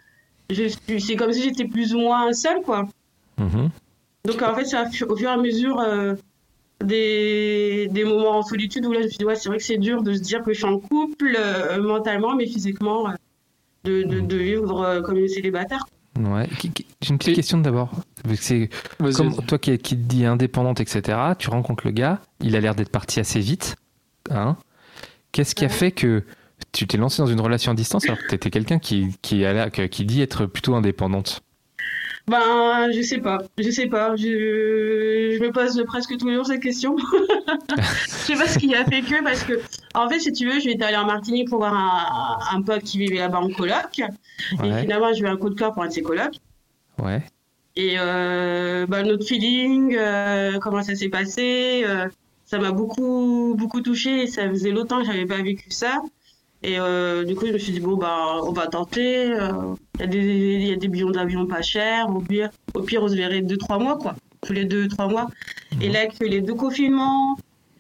[0.52, 2.88] c'est comme si j'étais plus ou moins seule, quoi.
[3.38, 3.70] Mhm.
[4.26, 4.66] Donc en fait,
[5.06, 6.16] au fur et à mesure euh,
[6.84, 9.64] des, des moments en solitude où là, je me suis dit, ouais, c'est vrai que
[9.64, 13.14] c'est dur de se dire que je suis en couple euh, mentalement, mais physiquement, euh,
[13.84, 15.84] de, de, de vivre euh, comme une célibataire.
[16.20, 16.48] Ouais.
[17.02, 17.90] J'ai une petite Et- question d'abord.
[18.36, 18.70] C'est
[19.16, 21.18] comme toi qui, qui te dis indépendante, etc.
[21.40, 23.76] Tu rencontres le gars, il a l'air d'être parti assez vite.
[24.30, 24.56] Hein
[25.32, 26.24] Qu'est-ce qui a fait que
[26.72, 29.44] tu t'es lancé dans une relation à distance alors que tu étais quelqu'un qui, qui,
[29.44, 31.42] a l'air- que- qui dit être plutôt indépendante?
[32.28, 34.16] Ben, je sais pas, je sais pas.
[34.16, 34.24] Je,
[35.38, 36.96] je me pose presque tous les jours cette question.
[37.78, 39.60] je sais pas ce qui a fait que, parce que,
[39.94, 42.98] en fait, si tu veux, j'étais allée en Martinique pour voir un, un pote qui
[42.98, 44.00] vivait là-bas en coloc.
[44.00, 46.36] Et finalement, j'ai eu un coup de cœur pour un de ses colocs.
[46.98, 47.24] Ouais.
[47.76, 52.08] Et euh, bah, notre feeling, euh, comment ça s'est passé, euh,
[52.46, 54.28] ça m'a beaucoup, beaucoup touché.
[54.28, 56.02] Ça faisait longtemps que j'avais pas vécu ça.
[56.64, 59.26] Et euh, du coup, je me suis dit, bon, bah, on va tenter.
[59.28, 62.10] Il y, a des- y a des billets d'avion pas chers.
[62.10, 64.16] Au pire, au pire, on se verrait deux, trois mois, quoi.
[64.46, 65.28] Tous les deux, trois mois.
[65.82, 67.38] Et là, que les deux confinements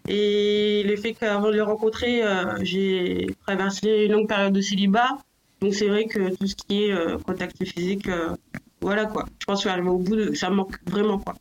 [0.09, 5.17] et le fait qu'avant de les rencontrer, euh, j'ai traversé une longue période de célibat.
[5.61, 8.36] Donc, c'est vrai que tout ce qui est euh, contact physique, euh,
[8.81, 9.25] voilà, quoi.
[9.39, 10.34] Je pense que je suis arrivée au bout de.
[10.34, 11.36] Ça me manque vraiment, quoi.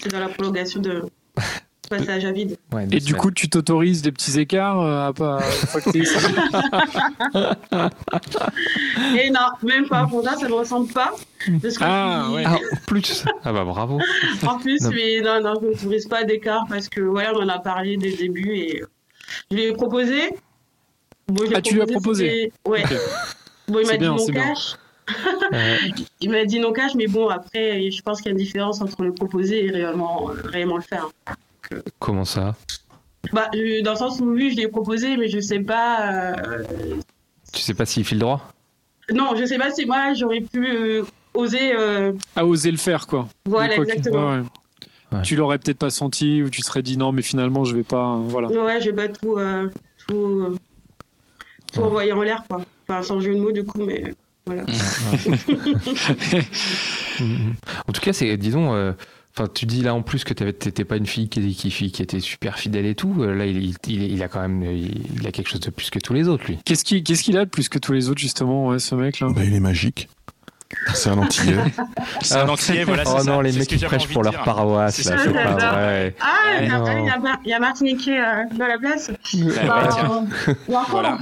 [0.00, 1.04] C'est dans la prolongation de
[1.88, 2.56] passage à vide.
[2.72, 5.38] Ouais, Et du coup, tu t'autorises des petits écarts euh, à pas.
[5.44, 6.16] une fois que t'es ici
[9.18, 10.06] Et non, même pas.
[10.06, 11.12] Pour ça, ça ne me ressemble pas.
[11.62, 12.44] Parce que Ah, ouais.
[12.46, 14.00] Ah, en plus Ah bah bravo.
[14.46, 14.90] En plus, Non.
[14.94, 17.96] mais non, non, je ne m'autorise pas d'écart parce que voilà, on en a parlé
[17.96, 18.86] dès le début et euh,
[19.50, 20.30] je lui ai proposé.
[21.28, 22.84] Bon, Ah, tu lui as proposé Ouais.
[23.68, 24.46] Bon, il C'est m'a dit bien, non c'est bien.
[24.48, 24.76] cash.
[25.52, 25.76] Euh,
[26.20, 28.80] Il m'a dit non cash, mais bon, après, je pense qu'il y a une différence
[28.80, 31.08] entre le proposer et réellement, réellement le faire.
[31.98, 32.54] Comment ça?
[33.32, 33.48] Bah,
[33.82, 36.12] dans le sens où oui, je l'ai proposé, mais je sais pas.
[36.12, 36.64] euh,
[37.52, 38.52] Tu sais pas s'il file droit?
[39.12, 41.02] Non, je sais pas si moi j'aurais pu euh,
[41.34, 41.74] oser.
[41.76, 43.28] euh, À oser le faire, quoi.
[43.46, 44.30] Voilà, Quoi exactement.
[44.30, 44.44] ouais, ouais.
[45.12, 45.22] Ouais.
[45.22, 48.14] Tu l'aurais peut-être pas senti ou tu serais dit non, mais finalement, je vais pas.
[48.14, 48.48] euh, Voilà.
[48.48, 49.70] Ouais, je vais pas tout, euh,
[50.08, 50.56] tout, euh,
[51.72, 51.86] tout Ouais.
[51.86, 52.62] envoyer en l'air, quoi.
[52.88, 54.14] Enfin, sans jeu de mots, du coup, mais
[54.46, 54.64] voilà.
[57.88, 58.92] En tout cas, c'est, disons, euh,
[59.38, 62.02] enfin, tu dis là en plus que t'avais- t'étais pas une fille qui, qui, qui
[62.02, 63.14] était super fidèle et tout.
[63.20, 65.90] euh, Là, il, il, il a quand même, il, il a quelque chose de plus
[65.90, 66.58] que tous les autres, lui.
[66.64, 69.54] Qu'est-ce qu'il a de plus que tous les autres, justement, ouais, ce mec-là Bah, il
[69.54, 70.08] est magique.
[70.94, 71.56] C'est un antillais.
[72.22, 73.04] C'est un entier, voilà.
[73.06, 73.24] oh ça.
[73.24, 76.14] non, les mecs qui prêchent pour leur paroisse, C'est là, c'est pas vrai.
[76.20, 77.36] Ah, il y a- non.
[77.44, 79.10] il y a, Martiniquais euh, dans la place.
[80.90, 81.18] Voilà.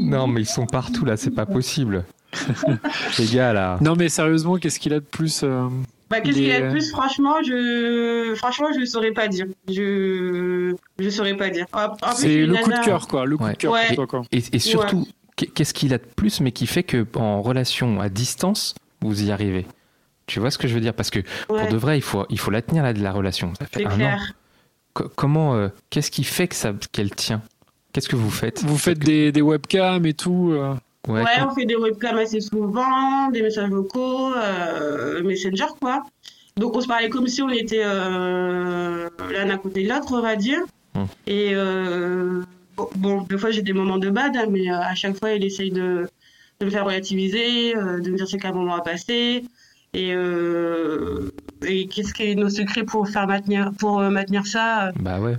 [0.00, 2.04] Non, mais ils sont partout là, c'est pas possible.
[3.18, 3.76] les gars là.
[3.80, 5.68] Non, mais sérieusement, qu'est-ce qu'il a de plus euh,
[6.10, 6.90] Bah, qu'est-ce Il qu'il y a de plus?
[6.90, 9.46] Franchement, je franchement, je saurais pas dire.
[9.68, 11.66] Je je saurais pas dire.
[12.16, 13.24] C'est le coup de cœur, quoi.
[13.26, 13.52] Le coup Ouais.
[13.52, 13.86] de cœur Ouais.
[13.88, 14.22] pour toi, quoi.
[14.32, 15.06] Et, et surtout,
[15.36, 19.22] qu'est- qu'est-ce qu'il a de plus, mais qui fait que en relation à distance, vous
[19.22, 19.66] y arrivez?
[20.26, 20.94] Tu vois ce que je veux dire?
[20.94, 23.12] Parce que Ouais, pour de vrai, il faut, il faut la tenir la, de la
[23.12, 23.52] relation.
[23.58, 23.94] Ça fait un an.
[23.94, 24.32] clair.
[24.94, 27.42] Comment, euh, qu'est-ce qui fait que ça, qu'elle tient?
[27.92, 28.62] Qu'est-ce que vous faites?
[28.64, 30.50] Vous faites des, des webcams et tout.
[30.52, 30.74] euh,
[31.08, 36.02] Ouais, on fait des webcams assez souvent, des messages vocaux, euh, Messenger, quoi.
[36.56, 40.20] Donc, on se parlait comme si on était euh, l'un à côté de l'autre, on
[40.20, 40.60] va dire.
[40.94, 41.04] Hmm.
[41.26, 42.42] Et euh,
[42.76, 45.42] bon, bon, des fois, j'ai des moments de bad, hein, mais à chaque fois, il
[45.44, 46.06] essaye de,
[46.60, 49.44] de me faire relativiser, de me dire c'est qu'un moment à passer.
[49.94, 50.10] Et,
[51.66, 55.36] et qu'est-ce qui est nos secrets pour faire maintenir, pour maintenir ça Bah ouais.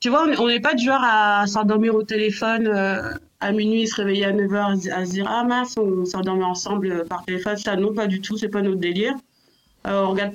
[0.00, 2.66] tu vois, on- n'est pas du genre à s'endormir au téléphone
[3.40, 7.04] à minuit, se réveiller à 9h, à se dire Ah mince, on s'endormit ensemble euh,
[7.04, 7.56] par téléphone.
[7.56, 9.14] Ça, non, pas du tout, c'est pas notre délire.
[9.86, 10.34] Euh, on regarde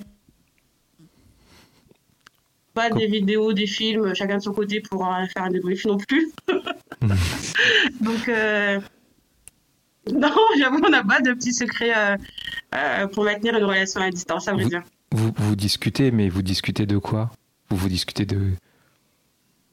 [2.73, 5.97] pas des vidéos, des films, chacun de son côté pour euh, faire un débrief non
[5.97, 6.31] plus.
[8.01, 8.79] Donc, euh,
[10.11, 11.93] non, j'avoue, on n'a pas de petits secrets
[12.73, 14.81] euh, pour maintenir une relation à distance, ça veut Vous- dire.
[15.11, 17.29] Vous, vous discutez, mais vous discutez de quoi?
[17.69, 18.53] Vous vous discutez de.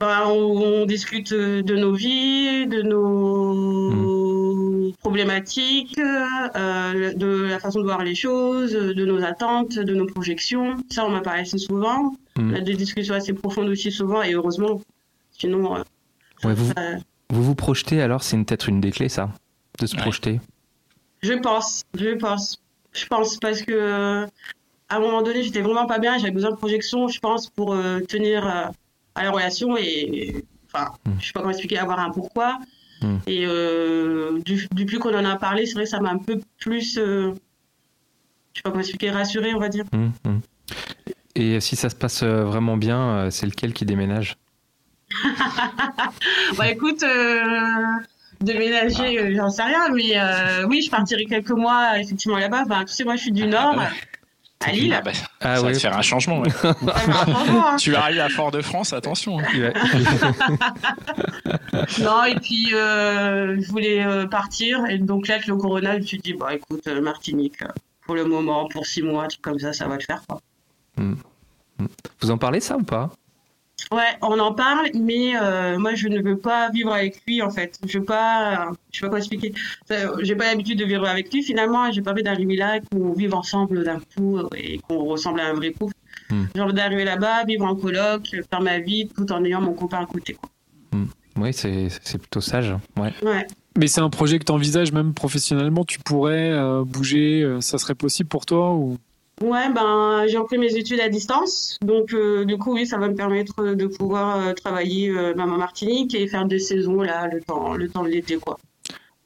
[0.02, 7.84] On, on discute euh, de nos vies, de nos problématiques, euh, de la façon de
[7.84, 10.76] voir les choses, de nos attentes, de nos projections.
[10.90, 12.14] Ça, on m'en parle assez souvent.
[12.36, 12.52] Hmm.
[12.52, 14.80] On a des discussions assez profondes aussi souvent, et heureusement.
[15.38, 15.82] Sinon, euh,
[16.44, 16.96] Ouais, vous, ça-
[17.28, 19.28] vous vous projetez alors C'est peut-être une des clés, ça
[19.80, 20.02] De se Ouais.
[20.02, 20.40] projeter
[21.22, 22.56] je pense, je pense,
[22.92, 24.24] je pense parce que euh,
[24.88, 27.74] à un moment donné, j'étais vraiment pas bien, j'avais besoin de projection, je pense, pour
[27.74, 28.64] euh, tenir euh,
[29.14, 31.12] à la relation et, enfin, Hmm.
[31.20, 32.58] je sais pas comment expliquer, avoir un pourquoi.
[33.02, 33.16] Hmm.
[33.26, 36.40] Et euh, du, depuis qu'on en a parlé, c'est vrai que ça m'a un peu
[36.58, 37.32] plus, euh,
[38.52, 39.84] je sais pas comment expliquer, rassuré, on va dire.
[39.92, 40.40] Hum, hum.
[41.34, 44.36] Et si ça se passe euh, vraiment bien, euh, c'est lequel qui déménage?
[46.56, 47.40] Bah écoute, euh,
[48.40, 52.64] déménager, euh, j'en sais rien, mais euh, oui, je partirai quelques mois effectivement là-bas.
[52.66, 53.86] Bah, tu sais, moi, je suis du Nord, ouais.
[54.64, 54.94] À Lille.
[54.96, 55.72] Ah bah, Ah ça va ouais.
[55.74, 56.40] te faire un changement.
[56.40, 56.50] ouais.
[56.50, 57.76] Ça va faire un changement, hein.
[57.78, 59.38] tu arrives à Fort-de-France, attention.
[59.40, 59.44] hein.
[62.00, 65.98] Non, et puis euh, je voulais euh, partir, et donc là, avec le corona, je
[65.98, 67.62] me suis dit, bah écoute, euh, Martinique,
[68.04, 70.40] pour le moment, pour six mois, un truc comme ça, ça va le faire, quoi.
[72.20, 73.10] Vous en parlez ça ou pas?
[73.92, 77.50] Ouais, on en parle, mais euh, moi, je ne veux pas vivre avec lui, en
[77.50, 77.78] fait.
[77.86, 79.54] Je veux pas, euh, je sais pas comment expliquer.
[80.22, 83.12] J'ai pas l'habitude de vivre avec lui, finalement, j'ai pas envie d'arriver là et qu'on
[83.12, 85.94] vive ensemble d'un coup euh, et qu'on ressemble à un vrai couple.
[86.30, 86.44] Hmm.
[86.54, 89.98] J'ai envie d'arriver là-bas, vivre en coloc, faire ma vie, tout en ayant mon copain
[89.98, 90.50] à côté, quoi.
[91.36, 92.74] Oui, c'est c'est plutôt sage.
[92.98, 93.12] Ouais.
[93.22, 93.46] Ouais.
[93.78, 95.84] Mais c'est un projet que tu envisages même professionnellement.
[95.84, 97.42] Tu pourrais euh, bouger.
[97.42, 98.98] euh, ça serait possible pour toi ou
[99.42, 101.78] Ouais, ben, j'ai repris mes études à distance.
[101.82, 105.52] Donc, euh, du coup, oui, ça va me permettre de pouvoir euh, travailler euh, même
[105.52, 108.58] en Martinique et faire des saisons, là, le temps, le temps de l'été, quoi.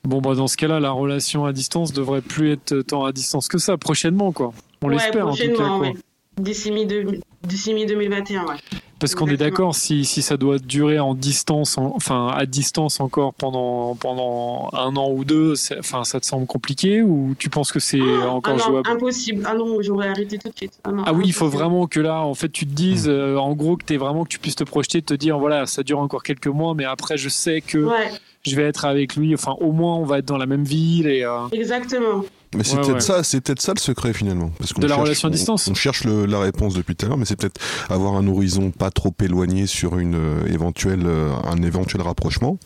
[0.05, 3.49] Bon, bah, dans ce cas-là, la relation à distance devrait plus être tant à distance
[3.49, 4.53] que ça, prochainement, quoi.
[4.83, 5.79] On ouais, l'espère, en tout cas.
[5.79, 5.95] ouais.
[6.39, 6.87] D'ici mi-
[7.47, 8.55] d'ici mi-2021, ouais.
[9.01, 13.01] Parce qu'on est d'accord, si, si ça doit durer en distance, en- enfin à distance
[13.01, 17.71] encore pendant, pendant un an ou deux, enfin, ça te semble compliqué ou tu penses
[17.73, 18.91] que c'est encore ah non, jouable?
[18.91, 19.43] impossible.
[19.47, 20.79] Ah non, j'aurais arrêté tout de suite.
[20.85, 23.37] Ah, non, Ah oui, il faut vraiment que là, en fait, tu te dises, euh,
[23.37, 25.99] en gros, que, es vraiment, que tu puisses te projeter, te dire, voilà, ça dure
[25.99, 28.11] encore quelques mois, mais après, je sais que Ouais,
[28.47, 31.09] je vais être avec lui, enfin, au moins, on va être dans la même ville
[31.09, 31.25] et.
[31.25, 32.25] euh, exactement.
[32.57, 33.01] Mais c'est Ouais, peut-être ouais.
[33.01, 34.51] ça, c'est peut-être ça le secret finalement.
[34.59, 35.69] Parce qu'on De la cherche- relation à distance.
[35.69, 38.71] On, cherche le- la réponse depuis tout à l'heure, mais c'est peut-être avoir un horizon
[38.71, 42.59] pas trop éloigné sur une euh, éventuelle, euh, un éventuel rapprochement.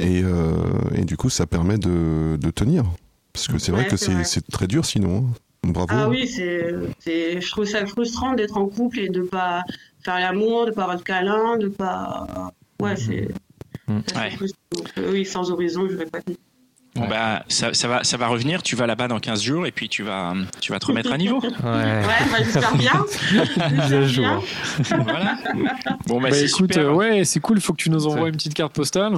[0.00, 0.54] Et, euh,
[0.94, 2.84] et du coup, ça permet de, de tenir.
[3.32, 5.18] Parce que c'est vrai Ouais, que c'est très dur sinon.
[5.28, 5.34] hein.
[5.68, 5.88] Bravo.
[5.90, 6.64] Ah oui, c'est,
[7.00, 9.62] c'est, je trouve ça frustrant d'être en couple et de pas
[10.04, 12.52] faire l'amour, de pas avoir de câlin, de pas.
[12.80, 13.28] Ouais, c'est.
[13.88, 13.98] Mm.
[14.06, 14.30] c'est Ouais.
[14.30, 14.58] frustrant.
[14.76, 16.38] Donc, euh, oui, sans horizon, je vais pas tenir.
[16.96, 18.62] Bon, bah, ça, ça va, ça va revenir.
[18.62, 21.18] Tu vas là-bas dans 15 jours et puis tu vas, tu vas te remettre à
[21.18, 21.40] niveau.
[21.42, 21.48] Ouais.
[21.52, 23.04] Ouais, bah, j'espère bien.
[23.70, 24.24] Mise à jour.
[24.24, 24.98] bien.
[25.02, 25.36] voilà.
[26.06, 26.90] Bon, bah, Bah, c'est écoute, super.
[26.90, 29.14] euh, ouais, c'est cool, il faut que tu nous envoies une petite carte postale.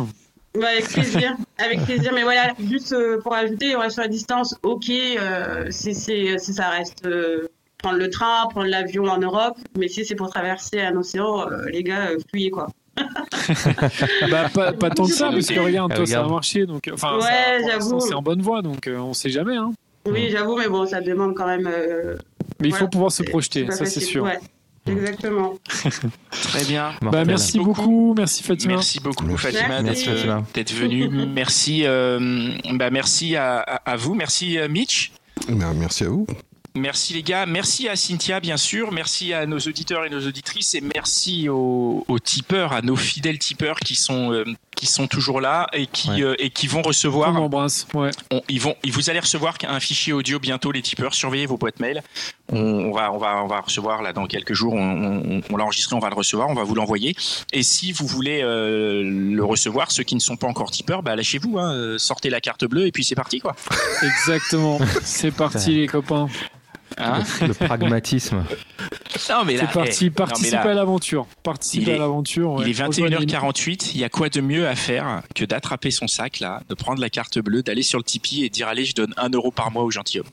[0.59, 2.13] Bah, avec plaisir, avec plaisir.
[2.15, 4.57] Mais voilà, juste euh, pour ajouter, on reste sur la distance.
[4.63, 7.49] Ok, euh, si, c'est- si ça reste euh,
[7.79, 11.67] prendre le train, prendre l'avion en Europe, mais si c'est pour traverser un océan, euh,
[11.71, 12.69] les gars, euh, fuyez quoi.
[14.31, 17.19] Bah, pas, pas tant que ça, parce que regarde, toi, ça a marché, donc, enfin,
[17.19, 18.01] Ouais, j'avoue.
[18.01, 19.73] c'est en bonne voie, donc euh, on sait jamais, hein.
[20.07, 21.67] Oui, j'avoue, mais bon, ça demande quand même.
[21.67, 22.17] euh,
[22.61, 24.25] Mais il voilà, faut pouvoir se projeter, ça c'est sûr.
[24.25, 24.39] Ouais,
[24.87, 25.55] exactement.
[26.31, 26.93] Très bien.
[27.03, 27.83] Bah, merci beaucoup.
[27.83, 28.75] beaucoup, merci Fatima.
[28.75, 29.47] Merci beaucoup Merci.
[29.53, 31.09] Fatima d'être venue.
[31.35, 34.15] Merci, euh, bah, merci à, vous.
[34.15, 35.13] Merci euh, Mitch.
[35.49, 36.27] Bah, merci à vous.
[36.79, 40.75] Merci les gars, merci à Cynthia bien sûr, merci à nos auditeurs et nos auditrices
[40.75, 44.45] et merci aux, aux tipeurs, à nos fidèles tipeurs qui sont euh,
[44.77, 46.23] qui sont toujours là et qui Ouais.
[46.23, 47.35] euh, et qui vont On recevoir.
[47.35, 48.11] embrasse, ouais.
[48.31, 51.15] on- ils vont, ils vous allez recevoir un fichier audio bientôt les tipeurs.
[51.15, 52.03] Surveillez vos boîtes mail.
[52.51, 54.75] On, on va on va on va recevoir là dans quelques jours.
[54.75, 54.79] On,
[55.39, 57.17] on- on l'a enregistré, on va le recevoir, on va vous l'envoyer.
[57.53, 61.17] Et si vous voulez euh, le recevoir, ceux qui ne sont pas encore tipeurs, bah
[61.17, 63.57] lâchez-vous, hein, sortez la carte bleue et puis c'est parti quoi.
[64.03, 64.79] Exactement.
[65.03, 66.29] C'est parti, les copains.
[66.99, 68.45] Hein Le pragmatisme.
[69.31, 71.27] non mais là, C'est parti, participez non, mais là, à l'aventure.
[71.89, 72.53] Est- à l'aventure.
[72.53, 72.65] ouais.
[72.69, 73.21] Il est Rejoignez-nous.
[73.27, 76.75] 21h48, il y a quoi de mieux à faire que d'attraper son sac là, de
[76.75, 79.29] prendre la carte bleue, d'aller sur le Tipeee et de dire allez je donne un
[79.31, 80.27] euro par mois aux gentilshommes.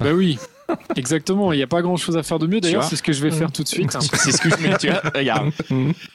[0.00, 0.38] Bah oui,
[0.96, 1.52] exactement.
[1.52, 2.60] Il n'y a pas grand chose à faire de mieux.
[2.60, 3.96] D'ailleurs, c'est ce que je vais faire tout de suite.
[4.14, 5.50] C'est ce que je mets, tu vois, regarde.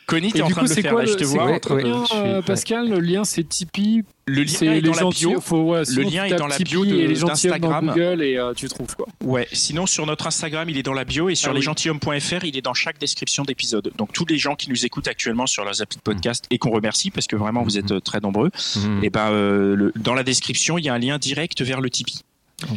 [0.06, 1.46] Connie, Et t'es en train coup, de le faire quoi là, le, je te vois.
[1.46, 2.42] Ouais, le euh.
[2.42, 4.04] Pascal Le lien, c'est Tipeee.
[4.28, 5.10] Le lien est les dans la bio.
[5.32, 5.36] gentils.
[5.42, 7.88] Faut, ouais, sinon, lien est dans la bio de- et les d'Instagram.
[7.88, 9.08] Google et euh, tu trouves quoi.
[9.24, 11.60] Ouais, sinon sur notre Instagram, il est dans la bio et sur Ah oui.
[11.60, 13.92] lesgentilhommes.fr, il est dans chaque description d'épisode.
[13.98, 16.70] Donc tous les gens qui nous écoutent actuellement sur leurs applis de podcast et qu'on
[16.72, 19.04] remercie parce que vraiment vous êtes euh, très nombreux, Mhm.
[19.04, 21.90] et ben euh, le- dans la description, il y a un lien direct vers le
[21.90, 22.22] Tipeee.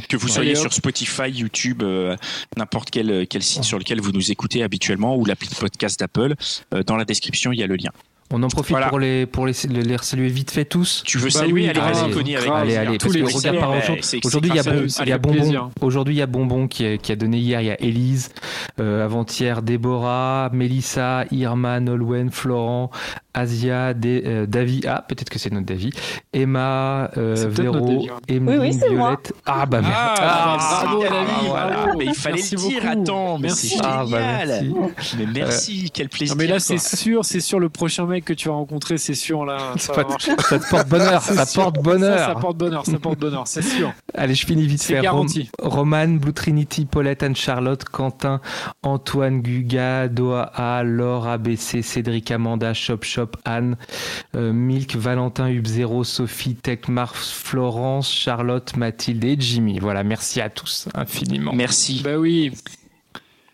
[0.09, 2.16] Que vous soyez sur Spotify, YouTube, euh,
[2.57, 6.35] n'importe quel, quel site sur lequel vous nous écoutez habituellement ou l'appli de podcast d'Apple,
[6.72, 7.91] euh, dans la description, il y a le lien.
[8.33, 8.89] On en profite Voilà.
[8.89, 11.03] pour les pour les, les saluer vite fait tous.
[11.05, 11.97] Tu veux Bah saluer oui, Allez, grave.
[12.05, 12.81] Allez, plaisir.
[12.81, 13.70] allez, tous parce les regarde par
[14.25, 14.87] aujourd'hui, il y a, Bon- eux.
[14.87, 15.70] il y a Avec Bonbon.
[15.83, 17.61] Aujourd'hui il y a Bonbon qui a, qui a donné hier.
[17.61, 18.31] Il y a Élise,
[18.81, 22.91] euh, avant-hier Déborah, Mélissa, Irma, Nolwenn, Florent,
[23.35, 24.81] Asia, Dé- euh, Davy.
[24.89, 25.91] Ah peut-être que c'est notre Davy.
[26.33, 28.16] Emma, euh, Véro, Davy, hein.
[28.31, 29.11] Oui, oui, c'est moi.
[29.11, 29.33] Violette.
[29.47, 29.93] Ah bah merde.
[29.95, 31.87] Ah, Ah, merci, bravo, ah, David, voilà.
[31.99, 33.01] Mais il fallait Merci le dire, beaucoup.
[33.03, 33.77] attends, mais Merci.
[33.83, 34.49] Ah, bah, génial.
[34.49, 35.16] merci.
[35.18, 36.37] Mais merci, quel plaisir.
[36.37, 39.58] Mais là, c'est sûr, c'est sûr, le prochain que tu vas rencontrer, c'est sûr, là,
[39.76, 40.32] ça Ça va marcher.
[40.40, 41.62] ça te porte bonheur, ça sûr.
[41.62, 42.18] porte bonheur.
[42.18, 43.92] ça porte bonheur, ça porte bonheur, c'est sûr.
[44.14, 45.02] Allez, je finis vite C'est fait.
[45.02, 45.50] garanti.
[45.60, 48.40] Roman, Blue Trinity, Paulette, Anne-Charlotte, Quentin,
[48.82, 53.76] Antoine, Guga, Doha, A, Laure, ABC, Cédric, Amanda, Shop Shop, Anne,
[54.34, 59.78] euh, Milk, Valentin, Hub0, Sophie, Techmar, Florence, Charlotte, Mathilde et Jimmy.
[59.78, 61.52] Voilà, merci à tous infiniment.
[61.54, 62.00] Merci.
[62.04, 62.52] Bah oui.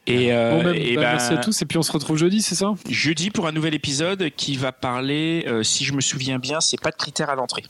[0.07, 2.16] Et, euh, Bon, bah, et bah, ben, merci à tous, et puis on se retrouve
[2.16, 2.74] jeudi, c'est ça?
[2.88, 6.80] jeudi pour un nouvel épisode qui va parler, euh, si je me souviens bien, c'est
[6.80, 7.64] pas de critères à l'entrée.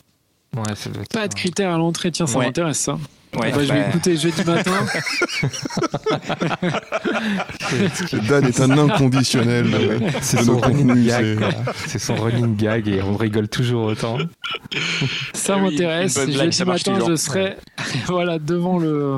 [0.57, 2.47] Ouais, ça doit être Pas de critères à l'entrée, tiens, ça Ouais.
[2.47, 2.99] m'intéresse ça.
[3.39, 4.72] Ouais, Bah, je vais écouter jeudi matin.
[8.28, 9.66] Dan est un inconditionnel.
[10.20, 11.39] C'est son running gag.
[11.87, 14.18] c'est- son running gag et on rigole toujours autant.
[15.33, 16.14] Ça oui, m'intéresse.
[16.14, 17.57] bonne Jeudi ça matin, je serai
[18.07, 19.16] voilà, devant le,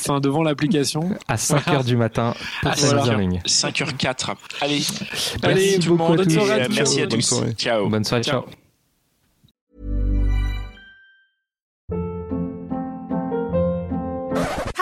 [0.00, 1.10] enfin, devant l'application.
[1.28, 3.40] À 5h du matin pour en ligne.
[3.46, 4.36] 5h04.
[4.62, 4.80] Allez,
[5.42, 6.16] Allez, merci tout le à monde.
[6.16, 6.74] Bonne soirée à tous.
[6.76, 7.26] merci à Bonne tous.
[7.26, 7.52] soirée.
[7.58, 7.88] Ciao.
[7.88, 8.42] Bonne soirée, Ciao.
[8.42, 8.59] ciao.